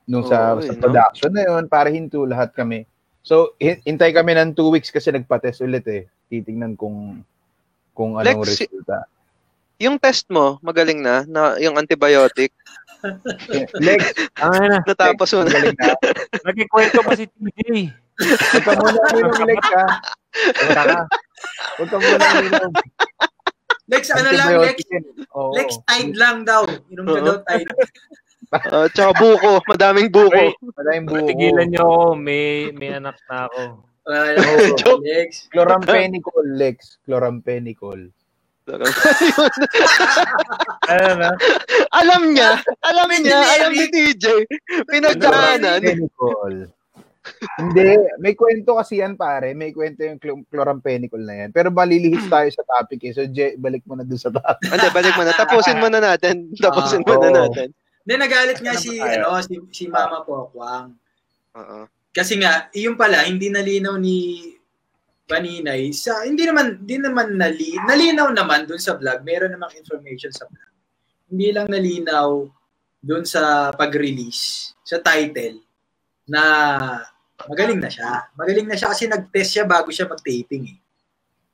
[0.09, 1.37] nung sa, oh, sa production no?
[1.37, 2.85] na yun, para hinto lahat kami.
[3.25, 6.09] So, hintay kami ng two weeks kasi nagpa-test ulit eh.
[6.33, 7.25] Titingnan kung
[7.93, 9.05] kung anong Lex, resulta.
[9.81, 12.53] Yung test mo, magaling na, na yung antibiotic.
[13.85, 14.81] Lex, ah, na.
[14.85, 15.61] Natapos mo na.
[15.61, 15.89] na.
[16.49, 17.93] Nagkikwento pa si TJ.
[18.19, 19.87] Huwag ka muna uminom, Lex, ha?
[20.35, 20.83] Huwag ka.
[21.79, 22.73] Huwag ka muna uminom.
[23.89, 24.77] Lex, ano lang, Lex?
[25.33, 26.69] Oh, Lex, tide lang daw.
[26.93, 27.69] Inom ka daw, tide.
[28.53, 30.53] Uh, tsaka buko, madaming buko.
[30.77, 31.25] Madaming buko.
[31.33, 33.61] Tigilan niyo ako, may may anak na ako.
[34.05, 34.37] Uh,
[34.93, 35.49] oh, Lex.
[35.49, 37.01] Chlorampenicol, Lex.
[37.09, 38.13] Chlorampenicol.
[38.69, 38.85] ano
[41.25, 41.33] na?
[41.97, 44.25] Alam niya, alam niya, alam ni TJ.
[44.85, 45.81] Pinagdaanan.
[45.81, 46.78] Chlorampenicol.
[47.59, 51.51] Hindi, may kwento kasi yan pare, may kwento yung chlorampenicol na yan.
[51.51, 53.13] Pero malilihis tayo sa topic eh.
[53.15, 54.69] So, Jay, balik mo na dun sa topic.
[54.69, 55.33] Hindi, balik mo na.
[55.35, 56.49] Tapusin mo na natin.
[56.65, 57.69] Tapusin uh, mo na natin.
[58.05, 60.95] Hindi, nagalit nga si, ano, si, si Mama Pokwang.
[61.59, 61.79] Oo.
[62.15, 64.43] Kasi nga, iyon pala, hindi nalinaw ni
[65.29, 69.21] Paninay sa hindi naman hindi naman nali, nalinaw naman doon sa vlog.
[69.29, 70.73] Meron namang information sa vlog.
[71.29, 72.49] Hindi lang nalinaw
[73.05, 75.61] doon sa pag-release, sa title
[76.33, 76.43] na
[77.47, 78.27] magaling na siya.
[78.35, 80.79] Magaling na siya kasi nag-test siya bago siya mag-taping eh.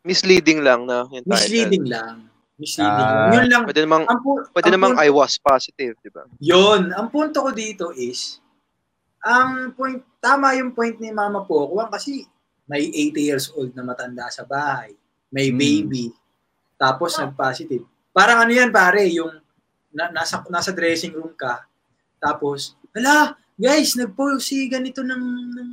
[0.05, 1.37] Misleading lang na yung title.
[1.37, 2.15] Misleading lang.
[2.61, 3.09] Misleading.
[3.09, 3.63] Uh, yun lang.
[3.67, 4.21] Pwede namang, ang,
[4.53, 6.25] pwede ang namang punto, I was positive, di ba?
[6.41, 6.93] Yun.
[6.93, 8.41] Ang punto ko dito is,
[9.25, 12.29] ang point, tama yung point ni Mama Pokwang kasi
[12.69, 14.93] may 80 years old na matanda sa bahay.
[15.33, 15.59] May hmm.
[15.59, 16.07] baby.
[16.77, 17.85] Tapos nag-positive.
[18.15, 19.33] Parang ano yan pare, yung
[19.91, 21.65] na, nasa, nasa dressing room ka.
[22.21, 25.71] Tapos, hala, guys, nag-post si ganito ng, ng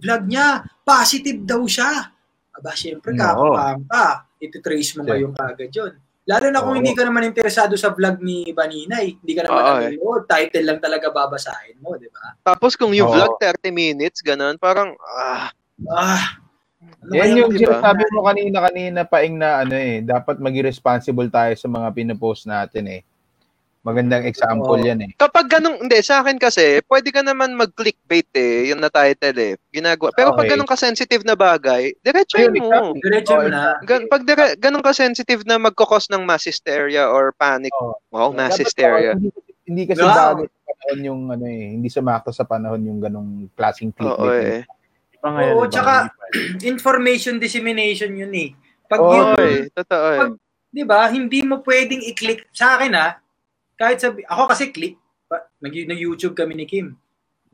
[0.00, 0.62] vlog niya.
[0.84, 2.12] Positive daw siya.
[2.54, 3.18] Aba, syempre, no.
[3.18, 5.08] kakapam pa iti-trace mo yeah.
[5.16, 5.92] ngayong kagad yun.
[6.24, 6.78] Lalo na kung oh.
[6.80, 10.80] hindi ka naman interesado sa vlog ni Baninay, hindi ka naman oh, nanonood, title lang
[10.80, 12.32] talaga babasahin mo, di ba?
[12.40, 13.16] Tapos kung yung oh.
[13.16, 15.52] vlog 30 minutes, ganun, parang, ah,
[15.92, 16.40] ah,
[17.04, 17.76] ano Yan yung diba?
[17.76, 22.88] sinasabi mo kanina-kanina paing na ano eh, dapat maging responsible tayo sa mga pinopost natin
[22.88, 23.00] eh.
[23.84, 24.88] Magandang example oh.
[24.88, 25.12] yan eh.
[25.20, 29.52] Kapag ganun, hindi, sa akin kasi, pwede ka naman mag-clickbait eh, yung na title eh.
[29.76, 30.08] Ginagawa.
[30.16, 30.38] Pero okay.
[30.40, 32.48] pag ganun ka-sensitive na bagay, diretso mo.
[32.48, 33.00] Exactly.
[33.04, 33.76] Diretso mo na.
[33.84, 37.92] Gan, pag dire, ganun ka-sensitive na magkakos ng mass hysteria or panic, oh.
[38.08, 39.20] wow, mass hysteria.
[39.20, 39.28] Hindi,
[39.68, 40.32] hindi kasi wow.
[40.32, 44.16] bagay sa panahon yung ano eh, hindi sumakto sa panahon yung ganung klaseng clickbait.
[44.16, 44.60] Oo, eh.
[45.28, 46.08] Oo, oh, tsaka
[46.64, 48.56] information dissemination yun eh.
[48.88, 50.20] Pag oh, yung, eh, totoo eh.
[50.24, 50.32] Pag,
[50.72, 53.23] 'di ba, hindi mo pwedeng i-click sa akin ah
[53.74, 54.96] kahit sabi, ako kasi click,
[55.60, 56.94] nag, nag-YouTube kami ni Kim.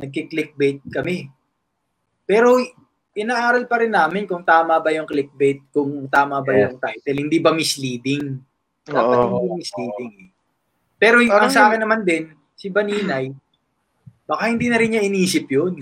[0.01, 1.29] Nagki-clickbait kami.
[2.25, 2.57] Pero
[3.15, 6.61] inaaral pa rin namin kung tama ba yung clickbait, kung tama ba yes.
[6.63, 7.19] yung title.
[7.27, 8.39] Hindi ba misleading?
[8.87, 9.25] Dapat oh.
[9.43, 10.13] hindi misleading.
[10.25, 10.31] Eh.
[11.01, 13.33] Pero yung, ang sa akin naman din, si Baninay,
[14.29, 15.81] baka hindi na rin niya inisip yun.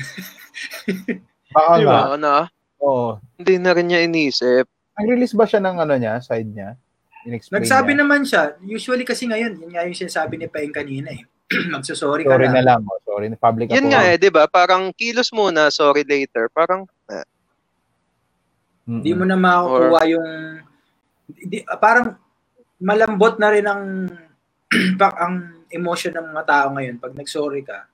[1.54, 2.16] baka diba?
[2.16, 2.34] na.
[2.80, 3.18] Oo.
[3.36, 4.64] Hindi na rin niya inisip.
[4.98, 6.78] Ang-release ba siya ng ano niya, side niya?
[7.26, 8.00] Nagsabi niya.
[8.04, 11.26] naman siya, usually kasi ngayon, yun nga yung sinasabi ni Paeng kanina eh.
[11.74, 12.80] Magsusorry ka sorry na lang.
[12.84, 14.46] Oh, sorry, public Yun nga eh, di ba?
[14.46, 16.46] Parang kilos muna, sorry later.
[16.52, 17.26] Parang, eh.
[18.88, 20.28] Hindi mo na makukuha Or, yung,
[21.28, 22.16] di, parang
[22.78, 23.84] malambot na rin ang,
[25.24, 25.34] ang
[25.72, 26.96] emotion ng mga tao ngayon.
[27.00, 27.88] Pag nag-sorry ka,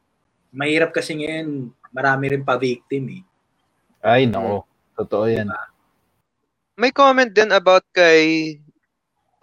[0.55, 3.23] mahirap kasi ngayon, marami rin pa-victim eh.
[4.05, 4.67] Ay, nako.
[4.95, 5.51] Totoo yan.
[5.51, 5.63] Diba?
[6.75, 8.59] May comment din about kay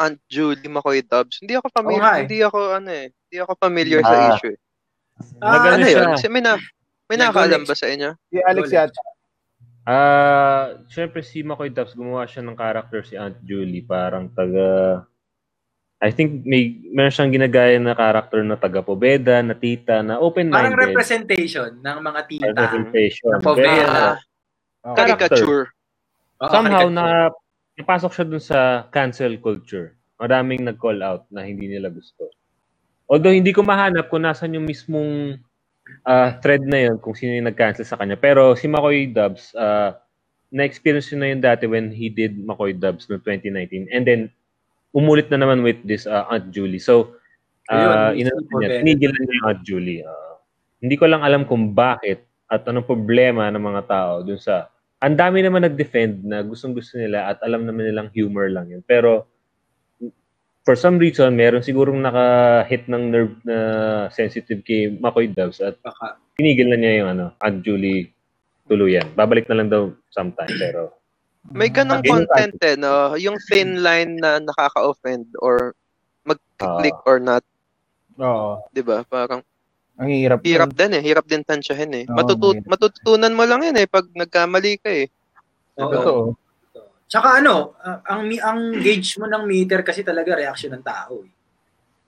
[0.01, 1.37] Aunt Julie McCoy Dubs.
[1.41, 4.09] Hindi ako familiar, oh, hindi ako ano eh, hindi ako familiar ah.
[4.09, 4.55] sa issue.
[4.55, 4.59] Eh.
[5.41, 6.17] Ah, ano yun?
[6.17, 6.29] Siya.
[6.33, 6.57] May, na,
[7.05, 8.09] may nakakaalam ba sa inyo?
[8.33, 9.01] Si Alex yata.
[9.81, 15.01] Ah, uh, syempre si McCoy Dubs gumawa siya ng character si Aunt Julie, parang taga
[16.01, 20.73] I think may meron siyang ginagaya na character na taga Pobeda, na tita, na open-minded.
[20.73, 22.49] Parang representation ng mga tita.
[22.49, 23.37] Representation.
[23.37, 24.17] Ng Pobeda.
[24.81, 25.69] Uh, Caricature.
[26.41, 27.29] Somehow na
[27.81, 28.59] napasok siya dun sa
[28.93, 29.97] cancel culture.
[30.21, 32.29] Maraming nag-call out na hindi nila gusto.
[33.09, 35.41] Although hindi ko mahanap kung nasan yung mismong
[36.05, 38.15] uh, thread na yun, kung sino yung nag-cancel sa kanya.
[38.15, 39.97] Pero si McCoy Dubs, uh,
[40.53, 43.89] na-experience yun na yun dati when he did McCoy Dubs no 2019.
[43.91, 44.21] And then,
[44.93, 46.79] umulit na naman with this uh, Aunt Julie.
[46.79, 47.19] So,
[47.71, 48.29] uh, Ayun,
[48.61, 50.01] niya, tinigilan niya yung Aunt Julie.
[50.03, 50.35] Uh,
[50.83, 54.67] hindi ko lang alam kung bakit at anong problema ng mga tao dun sa
[55.01, 58.85] ang dami naman nag-defend na gustong gusto nila at alam naman nilang humor lang yun.
[58.85, 59.25] Pero
[60.61, 63.57] for some reason, meron sigurong naka-hit ng nerve na
[64.13, 66.21] sensitive kay McCoy Dubs at Baka.
[66.37, 67.25] tinigil na niya yung ano,
[67.65, 68.13] Julie
[68.69, 69.09] tuluyan.
[69.17, 70.93] Babalik na lang daw sometime pero
[71.49, 73.17] may ganong content eh, no?
[73.17, 75.73] Yung thin line na nakaka-offend or
[76.21, 77.41] mag-click uh, or not.
[78.21, 78.61] Oo.
[78.69, 79.01] 'Di ba?
[79.09, 79.41] Parang
[80.01, 80.39] ang hirap.
[80.41, 81.01] Hirap din eh.
[81.05, 82.05] Hirap din tansyahin eh.
[82.09, 85.05] Oh, Matutut- matututunan mo lang yan eh pag nagkamali ka eh.
[85.77, 85.93] Oo.
[85.93, 86.21] Totoo.
[87.05, 91.31] Tsaka ano, ang ang gauge mo ng meter kasi talaga reaction ng tao eh.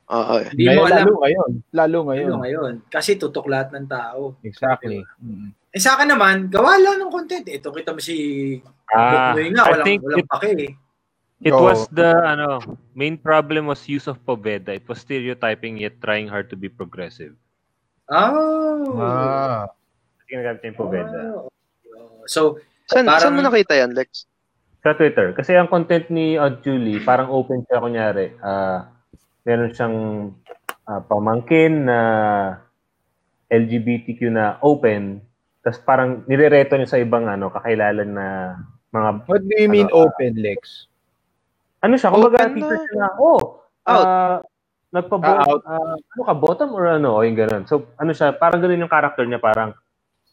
[0.09, 0.33] Oo.
[0.39, 1.05] Uh, Hindi mo alam.
[1.05, 1.51] Lalo ngayon.
[1.69, 2.29] Lalo ngayon.
[2.33, 2.73] Lalo ngayon.
[2.89, 4.35] Kasi tutok lahat ng tao.
[4.41, 5.05] Exactly.
[5.21, 5.49] Mm-hmm.
[5.73, 7.45] Eh sa akin naman, gawa lang ng content.
[7.45, 8.15] Ito kita mo si
[8.93, 10.71] Ah, nga, walang, I think walang it, pake eh.
[11.43, 12.61] It was the ano
[12.95, 14.71] main problem was use of Poveda.
[14.71, 17.35] It was stereotyping yet trying hard to be progressive.
[18.11, 18.99] Oh.
[18.99, 19.71] Ah.
[20.27, 21.19] Ginagamit niya yung Poveda.
[21.39, 21.47] Oh.
[22.27, 24.27] So, saan, parang, saan mo nakita yan, Lex?
[24.83, 25.31] Sa Twitter.
[25.31, 28.35] Kasi ang content ni Odd Julie, parang open siya kunyari.
[28.43, 28.83] Uh,
[29.47, 29.97] meron siyang
[30.87, 31.99] uh, pamangkin na
[33.47, 35.23] LGBTQ na open.
[35.63, 38.27] Tapos parang nirereto niya sa ibang ano, kakailalan na
[38.91, 39.09] mga...
[39.27, 40.91] What do you mean ano, open, Lex?
[41.79, 42.11] Ano siya?
[42.11, 44.43] Kumbaga, teacher siya na, oh, uh,
[44.93, 47.65] nagpa uh, uh, ano ka bottom or ano o yung ganun.
[47.65, 49.73] So ano siya, parang ganoon yung character niya, parang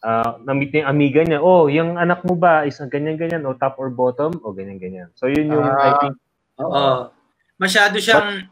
[0.05, 3.81] uh, na-meet niya yung amiga niya, oh, yung anak mo ba is ganyan-ganyan o top
[3.81, 5.09] or bottom o ganyan-ganyan.
[5.17, 6.15] So yun yung uh, I think
[6.61, 6.69] Oo.
[6.69, 7.01] Uh,
[7.57, 8.45] masyado siyang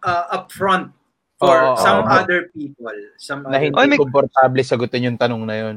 [0.00, 0.96] uh, upfront
[1.36, 2.96] for uh, some uh, other people.
[3.20, 4.00] Some na hindi other...
[4.00, 5.76] komportable sagutin yung tanong na yun.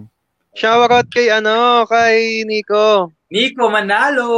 [0.53, 3.09] Shoutout kay ano, kay Nico.
[3.33, 4.29] Nico Manalo!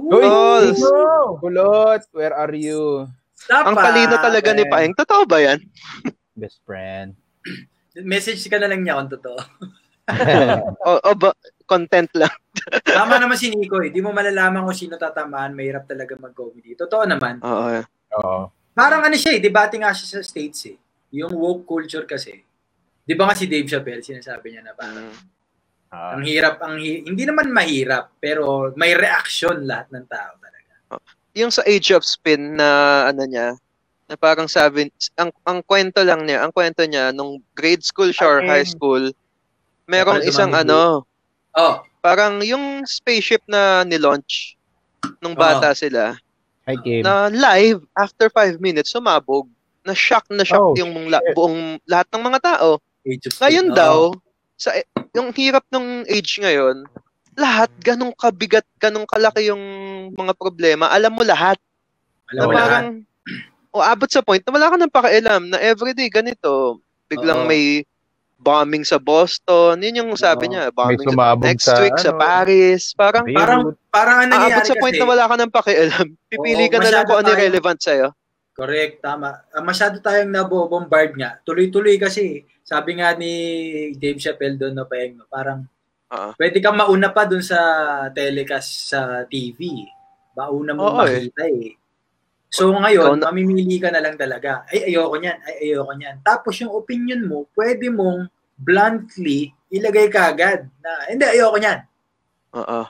[0.00, 0.24] Uy,
[0.72, 1.36] Nico!
[1.38, 3.04] Kulot, where are you?
[3.44, 4.96] Stop Ang talino talaga ni Paeng.
[4.96, 5.60] Totoo ba yan?
[6.40, 7.12] Best friend.
[8.00, 9.38] Message ka na lang niya kung totoo.
[10.88, 11.30] o, o ba,
[11.68, 12.32] content lang.
[12.98, 13.92] Tama naman si Nico eh.
[13.92, 15.52] Di mo malalaman kung sino tatamaan.
[15.52, 16.72] Mahirap talaga mag-comedy.
[16.72, 17.44] Totoo naman.
[17.44, 17.84] Oo.
[18.16, 18.48] Oo.
[18.72, 19.40] Parang ano siya eh.
[19.44, 20.76] Debate nga siya sa States eh.
[21.14, 22.40] Yung woke culture kasi.
[23.04, 25.12] Di ba nga si Dave Chappelle, sinasabi niya na parang
[25.92, 30.72] uh, ang hirap, ang hi- hindi naman mahirap, pero may reaction lahat ng tao talaga.
[31.34, 33.58] Oh yung sa Age of Spin na ano niya,
[34.06, 34.86] na parang sabi,
[35.18, 39.10] ang, ang kwento lang niya, ang kwento niya, nung grade school siya or high school,
[39.90, 41.02] merong isang ano,
[41.58, 41.74] oh.
[41.98, 44.54] parang yung spaceship na ni-launch
[45.18, 45.76] nung bata oh.
[45.76, 46.02] sila,
[46.86, 47.02] game.
[47.02, 49.50] na live, after five minutes, sumabog.
[49.84, 52.80] Na shock na shock oh, yung la- buong lahat ng mga tao.
[53.04, 53.76] Age of Ngayon oh.
[53.76, 53.96] daw,
[54.56, 54.70] sa
[55.12, 56.88] yung hirap ng age ngayon,
[57.34, 59.62] lahat, ganong kabigat, ganong kalaki yung
[60.14, 61.58] mga problema, alam mo lahat.
[62.30, 63.74] Alam na mo parang, lahat.
[63.74, 66.78] o abot sa point na wala ka nang pakialam na everyday ganito,
[67.10, 67.48] biglang Oo.
[67.50, 67.82] may
[68.44, 72.92] bombing sa Boston, yun yung sabi niya, bombing sa next sa, week ano, sa Paris,
[72.92, 73.40] parang, Beirut.
[73.40, 76.72] parang, parang ang nangyayari abot sa point kasi, na wala ka nang pakialam, pipili Oo,
[76.72, 78.08] ka na lang kung ano relevant sa'yo.
[78.54, 79.42] Correct, tama.
[79.50, 81.42] Uh, masyado tayong nabobombard nga.
[81.42, 82.46] Tuloy-tuloy kasi.
[82.62, 83.32] Sabi nga ni
[83.98, 85.66] Dave Chappelle doon, no, no, parang
[86.10, 86.32] Uh-huh.
[86.36, 87.58] Pwede kang mauna pa dun sa
[88.12, 89.84] telecast sa TV.
[90.36, 91.30] Mauna mo Oo, eh.
[91.30, 91.70] makita eh.
[91.70, 91.72] eh.
[92.54, 94.62] So ngayon, na- mamimili ka na lang talaga.
[94.70, 95.38] Ay, ayoko niyan.
[95.42, 96.16] Ay, ayoko niyan.
[96.22, 101.80] Tapos yung opinion mo, pwede mong bluntly ilagay ka agad na, hindi, ayoko niyan.
[102.54, 102.86] Oo.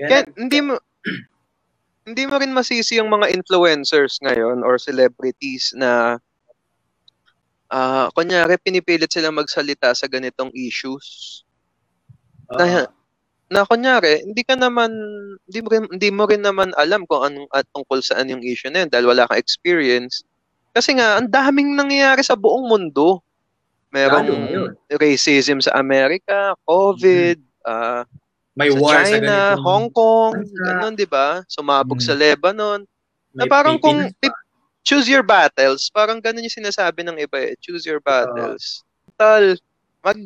[0.00, 0.80] Kaya, hindi mo,
[2.08, 6.16] hindi mo rin masisi yung mga influencers ngayon or celebrities na
[7.68, 11.43] uh, kunyari pinipilit silang magsalita sa ganitong issues
[12.50, 12.66] Uh, na,
[13.52, 14.90] na kunyari, hindi ka naman,
[15.46, 18.72] hindi mo, rin, hindi mo rin naman alam kung anong at tungkol saan yung issue
[18.72, 20.24] na yun dahil wala kang experience.
[20.74, 23.22] Kasi nga, ang daming nangyayari sa buong mundo.
[23.94, 27.62] Merong racism sa Amerika, COVID, mm-hmm.
[27.62, 28.02] uh,
[28.58, 31.46] may sa war China, sa Hong Kong, ganun, di ba?
[31.46, 32.10] Sumabog mm-hmm.
[32.10, 32.80] sa Lebanon.
[33.30, 34.34] May na parang kung pa.
[34.82, 37.54] choose your battles, parang ganun yung sinasabi ng iba eh.
[37.62, 38.82] Choose your battles.
[38.82, 39.44] Uh, Tal,
[40.02, 40.18] mag,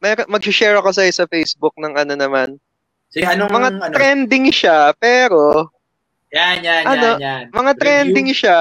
[0.00, 2.56] may mag-share ako sa sa Facebook ng ano naman.
[3.12, 3.92] Sige, anong mga ano?
[3.92, 5.68] trending siya pero
[6.30, 7.42] yan, yan, ano, yan, yan.
[7.50, 7.82] Mga Review.
[7.82, 8.60] trending siya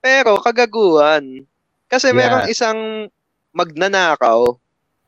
[0.00, 1.44] pero kagaguhan.
[1.88, 2.16] Kasi yeah.
[2.16, 2.80] merong isang
[3.54, 4.40] magnanakaw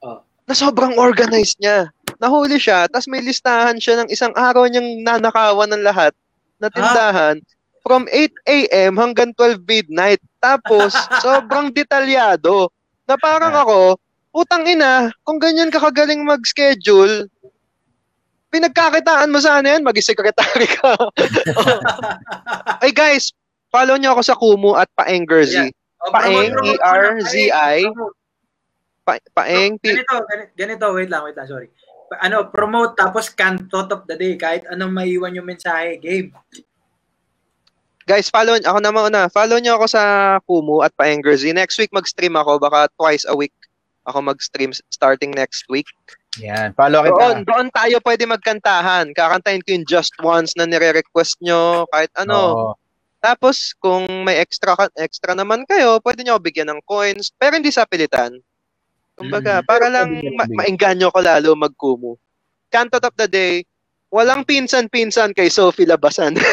[0.05, 0.19] oh.
[0.47, 1.91] na sobrang organized niya.
[2.17, 6.17] Nahuli siya, tapos may listahan siya ng isang araw niyang nanakawan ng lahat
[6.57, 7.37] na tindahan.
[7.43, 7.55] Huh?
[7.87, 8.99] From 8 a.m.
[8.99, 10.19] hanggang 12 midnight.
[10.43, 10.91] Tapos,
[11.25, 12.73] sobrang detalyado.
[13.07, 14.01] Na parang ako,
[14.37, 17.25] Utang ina, kung ganyan ka kagaling mag-schedule,
[18.53, 20.93] pinagkakitaan mo sana yan, maging secretary ka.
[22.85, 23.33] Ay guys,
[23.73, 25.73] follow nyo ako sa Kumu at Paengerzi.
[25.73, 26.05] Yeah.
[26.05, 27.89] Oh, Paeng, E-R-Z-I.
[29.09, 31.73] Pa, paeng, P- ganito, ganito, ganito, wait lang, wait lang, sorry.
[32.21, 36.37] Ano, promote tapos can thought of the day kahit anong maiwan yung mensahe, game.
[38.07, 39.23] Guys, follow ako na mauna.
[39.33, 40.03] Follow niyo ako sa
[40.45, 41.57] Kumu at Paengerzi.
[41.57, 43.55] Next week mag-stream ako, baka twice a week
[44.07, 45.87] ako mag-stream starting next week.
[46.41, 47.17] Yan, follow kita.
[47.17, 49.11] Doon, doon tayo pwede magkantahan.
[49.17, 52.39] Kakantahin ko yung Just Once na nire-request nyo, kahit ano.
[52.39, 52.73] Oo.
[53.25, 57.89] Tapos, kung may extra extra naman kayo, pwede nyo bigyan ng coins, pero hindi sa
[57.89, 58.39] pilitan.
[59.17, 59.71] Kumbaga, mm-hmm.
[59.71, 62.15] para lang ma- maengganyo ko lalo magkumu.
[62.69, 63.65] Cantot of the day,
[64.13, 66.37] walang pinsan-pinsan kay Sophie Labasan.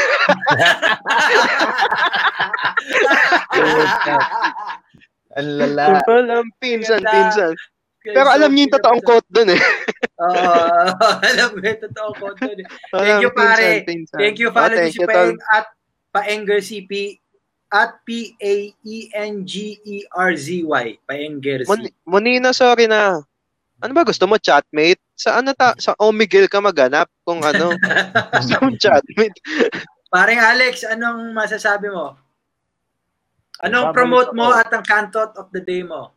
[5.40, 6.06] Ang lala.
[6.06, 7.58] Walang pinsan-pinsan.
[8.04, 9.62] Pero alam niyo yung totoong quote doon eh.
[10.20, 10.92] Oo,
[11.32, 12.68] alam mo yung totoong quote doon eh.
[13.00, 13.88] Thank you pare.
[14.12, 15.72] Thank you, follow oh, si Paeng at
[16.12, 17.24] Paenger CP
[17.74, 19.16] at P-A-E-N-G-E-R-Z-Y.
[21.10, 21.90] Paenger C.
[22.06, 23.24] Monina, sorry na.
[23.82, 25.02] Ano ba gusto mo, chatmate?
[25.18, 25.74] Sa ano ta?
[25.80, 27.74] Sa Omigel ka maganap kung ano.
[28.38, 29.40] gusto mo chatmate.
[30.14, 32.14] Paring Alex, anong masasabi mo?
[33.64, 36.12] Anong promote mo at ang cantot of the day mo?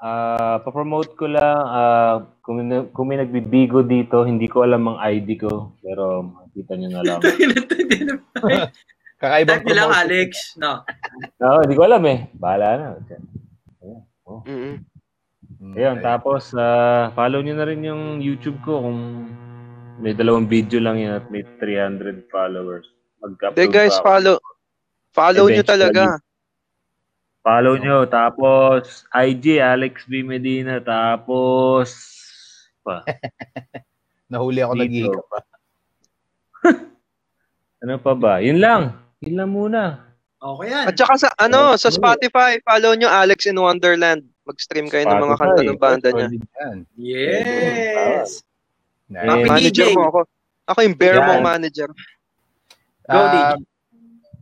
[0.00, 2.64] Uh, pa-promote ko lang, uh, kung,
[2.96, 7.20] kung may nagbibigo dito, hindi ko alam ang ID ko, pero makikita nyo na lang.
[9.20, 9.76] Kakaibang promote.
[9.76, 10.56] lang, Alex.
[10.56, 10.80] No.
[11.36, 12.32] no, hindi ko alam eh.
[12.32, 12.86] Bahala na.
[14.24, 14.40] Oh.
[14.46, 15.76] Mm-hmm.
[15.76, 19.28] Ayun, tapos uh, follow nyo na rin yung YouTube ko kung
[20.00, 22.88] may dalawang video lang yan at may 300 followers.
[23.20, 24.40] Mag-upload guys, follow.
[25.10, 26.18] Follow nyo talaga.
[27.42, 28.06] Follow nyo.
[28.06, 30.22] Tapos, IG, Alex B.
[30.22, 30.78] Medina.
[30.78, 31.90] Tapos,
[32.84, 33.02] pa.
[34.30, 34.92] Nahuli ako nag
[35.26, 35.38] pa.
[37.82, 38.32] ano pa ba?
[38.38, 38.94] Yun lang.
[39.24, 39.82] Yun lang muna.
[40.40, 40.84] Okay yan.
[40.88, 44.24] At saka sa, ano, sa Spotify, follow nyo Alex in Wonderland.
[44.48, 46.28] Mag-stream kayo Spotify, ng mga kanta ng banda niya.
[46.96, 48.40] Yes.
[49.10, 49.50] Nice.
[49.50, 50.20] Manager mo ako.
[50.70, 51.90] Ako yung bear mong manager.
[53.10, 53.58] Go, uh,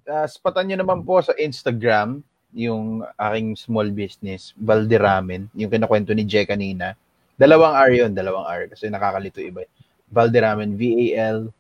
[0.09, 2.25] uh, spatan nyo naman po sa Instagram
[2.57, 6.97] yung aking small business, Valderamen, yung kinakwento ni Jay kanina.
[7.37, 9.63] Dalawang R yun, dalawang R kasi nakakalito iba.
[10.09, 11.53] Valderamen, V-A-L-D-E-R-R-A-M-E-N.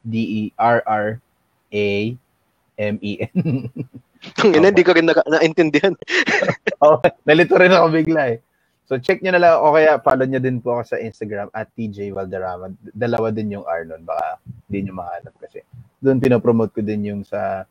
[4.34, 5.92] Tungin hindi ko rin na- naintindihan.
[6.82, 8.40] oh, nalito rin ako bigla eh.
[8.88, 11.68] So check nyo na lang o kaya follow nyo din po ako sa Instagram at
[11.76, 12.72] TJ Valderrama.
[12.96, 14.00] Dalawa din yung R nun.
[14.08, 15.60] Baka hindi nyo mahanap kasi.
[16.00, 17.68] Doon pinopromote ko din yung sa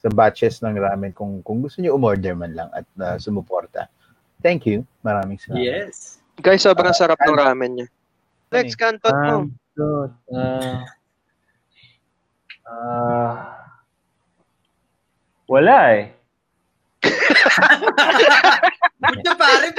[0.00, 3.86] sa batches ng ramen kung kung gusto niyo umorder man lang at uh, sumuporta.
[4.40, 4.88] Thank you.
[5.04, 5.60] Maraming salamat.
[5.60, 6.20] Yes.
[6.40, 7.88] Guys, sobrang uh, sarap ng ramen niya.
[8.50, 9.36] Lex, kantot mo.
[9.36, 9.52] Um,
[10.32, 10.80] uh,
[12.64, 13.32] uh,
[15.44, 16.04] wala eh.
[19.00, 19.72] Buta pare,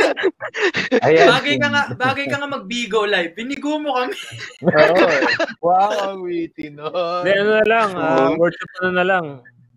[1.05, 1.29] Ayan.
[1.29, 3.37] bagay ka nga, bagay ka nga mag-bigo live.
[3.37, 4.17] Binigo mo kami.
[4.65, 4.97] Oo.
[4.97, 5.21] oh,
[5.69, 6.89] wow, ang witty no.
[7.21, 9.25] Hindi, ano na lang, uh, worship ano na lang.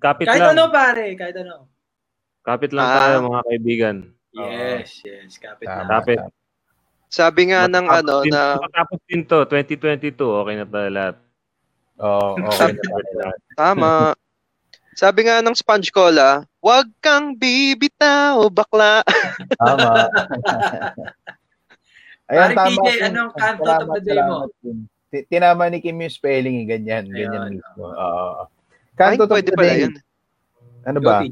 [0.05, 0.53] Kapit kahit lang.
[0.53, 1.65] ano pare, kahit ano.
[2.45, 2.97] Kapit lang ah.
[3.01, 3.97] tayo mga kaibigan.
[4.37, 5.89] Yes, uh, yes, kapit lang.
[5.89, 6.21] Kapit.
[7.09, 11.17] Sabi nga ng ano din, na matapos din to 2022 okay na tayo lahat.
[12.05, 14.13] Oo, oh, okay na Tama.
[14.93, 19.01] Sabi nga ng Sponge Cola, wag kang bibitaw, bakla.
[19.63, 19.89] Tama.
[22.25, 22.89] Ayan, Parang tama.
[22.89, 24.49] TJ, anong kanto of the day mo?
[25.29, 27.85] Tinama ni Kim yung spelling, eh, ganyan, ganyan mismo.
[27.85, 28.49] Oo.
[28.95, 29.95] Kanto Ay, pwede pala yan.
[30.87, 31.27] Ano ba?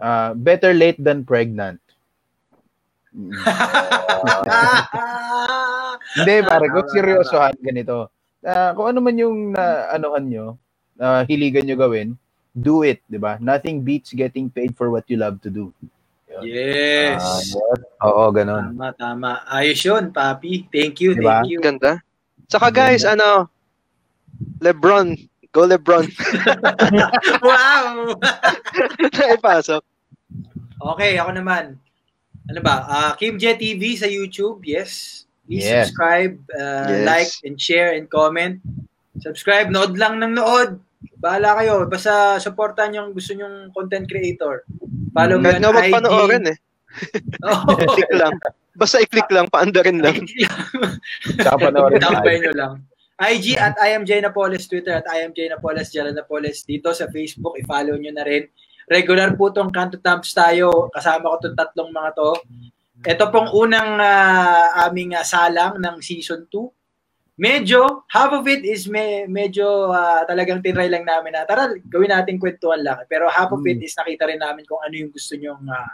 [0.00, 1.80] Uh, better late than pregnant.
[6.14, 8.10] Hindi, pare, kung seryosohan ganito.
[8.44, 10.46] Uh, kung ano man yung na anohan nyo,
[11.00, 12.18] uh, hiligan nyo gawin,
[12.54, 13.38] do it, di ba?
[13.40, 15.72] Nothing beats getting paid for what you love to do.
[16.42, 17.22] Yes.
[17.54, 17.78] Uh,
[18.10, 18.74] oo, ganun.
[18.74, 19.32] Tama, tama.
[19.46, 20.66] Ayos yun, papi.
[20.66, 21.42] Thank you, diba?
[21.42, 21.62] thank you.
[21.62, 22.02] Ganda.
[22.50, 23.46] Saka guys, ano,
[24.58, 25.14] Lebron,
[25.54, 26.10] Go Lebron.
[27.46, 28.10] wow!
[29.14, 29.86] Naipasok.
[30.82, 31.78] Okay, ako naman.
[32.50, 32.82] Ano ba?
[32.90, 35.24] Uh, Kim J TV sa YouTube, yes.
[35.46, 35.86] Please yeah.
[35.86, 37.06] subscribe, uh, yes.
[37.06, 38.58] like, and share, and comment.
[39.22, 40.82] Subscribe, nood lang ng nood.
[41.22, 41.86] Bahala kayo.
[41.86, 44.66] Basta supportan yung gusto nyong content creator.
[45.14, 45.54] Follow mo.
[45.54, 46.58] Kahit na panoorin eh.
[47.46, 47.78] oh.
[47.94, 48.34] click lang.
[48.74, 50.18] Basta i-click lang, paandarin lang.
[51.38, 52.02] Tsaka panoorin.
[52.02, 52.74] Tampay nyo lang.
[53.14, 56.66] IG at IMJ Napoles, Twitter at IMJ Napoles, Gerald Napoles.
[56.66, 58.50] Dito sa Facebook, i-follow nyo na rin.
[58.90, 60.90] Regular po tong Kanto Tamps tayo.
[60.90, 62.30] Kasama ko tong tatlong mga to.
[63.04, 66.58] Ito pong unang uh, aming uh, salang ng season 2.
[67.34, 72.14] medyo, half of it is me, medyo uh, talagang tinry lang namin na, tara, gawin
[72.14, 72.98] natin kwentuhan lang.
[73.10, 73.86] Pero half of it mm.
[73.86, 75.92] is nakita rin namin kung ano yung gusto nyong, uh,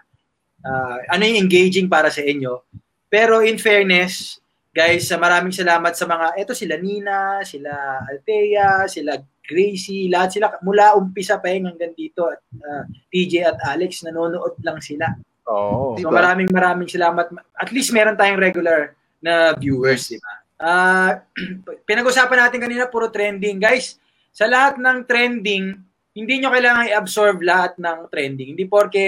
[0.65, 2.61] uh, ano yung engaging para sa inyo.
[3.09, 4.40] Pero in fairness,
[4.71, 10.95] guys, maraming salamat sa mga, eto sila Nina, sila Althea, sila Gracie, lahat sila, mula
[10.95, 15.11] umpisa pa hanggang dito, at uh, TJ at Alex, nanonood lang sila.
[15.51, 16.23] Oh, so diba?
[16.23, 17.35] maraming maraming salamat.
[17.59, 20.33] At least meron tayong regular na viewers, di ba?
[20.61, 21.11] Uh,
[21.89, 23.59] pinag-usapan natin kanina puro trending.
[23.59, 23.99] Guys,
[24.31, 25.75] sa lahat ng trending,
[26.15, 28.55] hindi nyo kailangan i-absorb lahat ng trending.
[28.55, 29.07] Hindi porke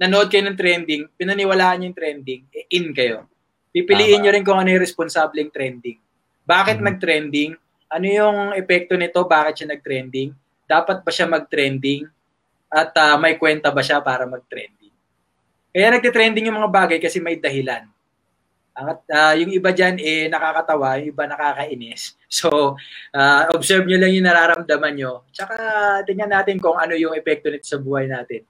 [0.00, 3.28] nanood kayo ng trending, pinaniwalaan nyo yung trending, eh, in kayo.
[3.78, 4.22] Pipiliin Tama.
[4.26, 6.02] nyo rin kung ano yung responsableng trending.
[6.48, 7.52] Bakit hmm nag-trending?
[7.92, 9.20] Ano yung epekto nito?
[9.22, 10.32] Bakit siya nag-trending?
[10.66, 12.08] Dapat ba siya mag-trending?
[12.68, 14.92] At uh, may kwenta ba siya para mag-trending?
[15.72, 17.84] Kaya nagte-trending yung mga bagay kasi may dahilan.
[18.78, 22.14] At uh, yung iba diyan eh nakakatawa, yung iba nakakainis.
[22.28, 22.76] So,
[23.16, 25.24] uh, observe niyo lang yung nararamdaman nyo.
[25.32, 25.56] Tsaka
[26.04, 28.44] tingnan natin kung ano yung epekto nito sa buhay natin.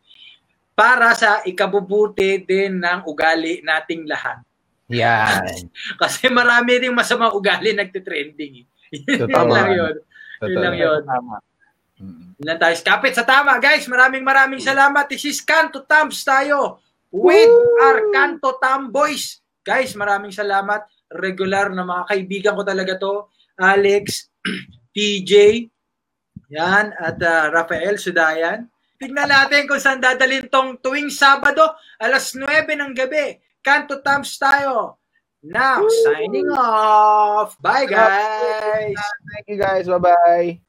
[0.74, 4.42] Para sa ikabubuti din ng ugali nating lahat.
[4.88, 5.68] Yan.
[6.00, 8.64] Kasi marami ring masama ugali nagte-trending.
[9.04, 9.94] yun lang yun.
[10.44, 11.00] Yun lang yun.
[11.04, 11.36] Tama.
[12.00, 12.74] Yun lang tayo.
[12.80, 13.60] Kapit sa tama.
[13.60, 15.04] Guys, maraming maraming salamat.
[15.12, 16.80] This is Kanto Tams tayo
[17.12, 17.84] with Woo!
[17.84, 19.44] our Kanto Tam Boys.
[19.60, 20.88] Guys, maraming salamat.
[21.08, 23.28] Regular na mga kaibigan ko talaga to.
[23.58, 24.30] Alex,
[24.96, 25.66] TJ,
[26.48, 28.70] yan, at uh, Rafael Sudayan.
[28.98, 33.36] Tignan natin kung saan dadalhin tong tuwing Sabado, alas 9 ng gabi.
[33.68, 34.96] Kanto Tams tayo.
[35.44, 35.92] Now, Woo!
[36.08, 37.60] signing off.
[37.60, 38.96] Bye, guys.
[38.96, 39.84] Thank you, guys.
[39.84, 40.67] Bye-bye.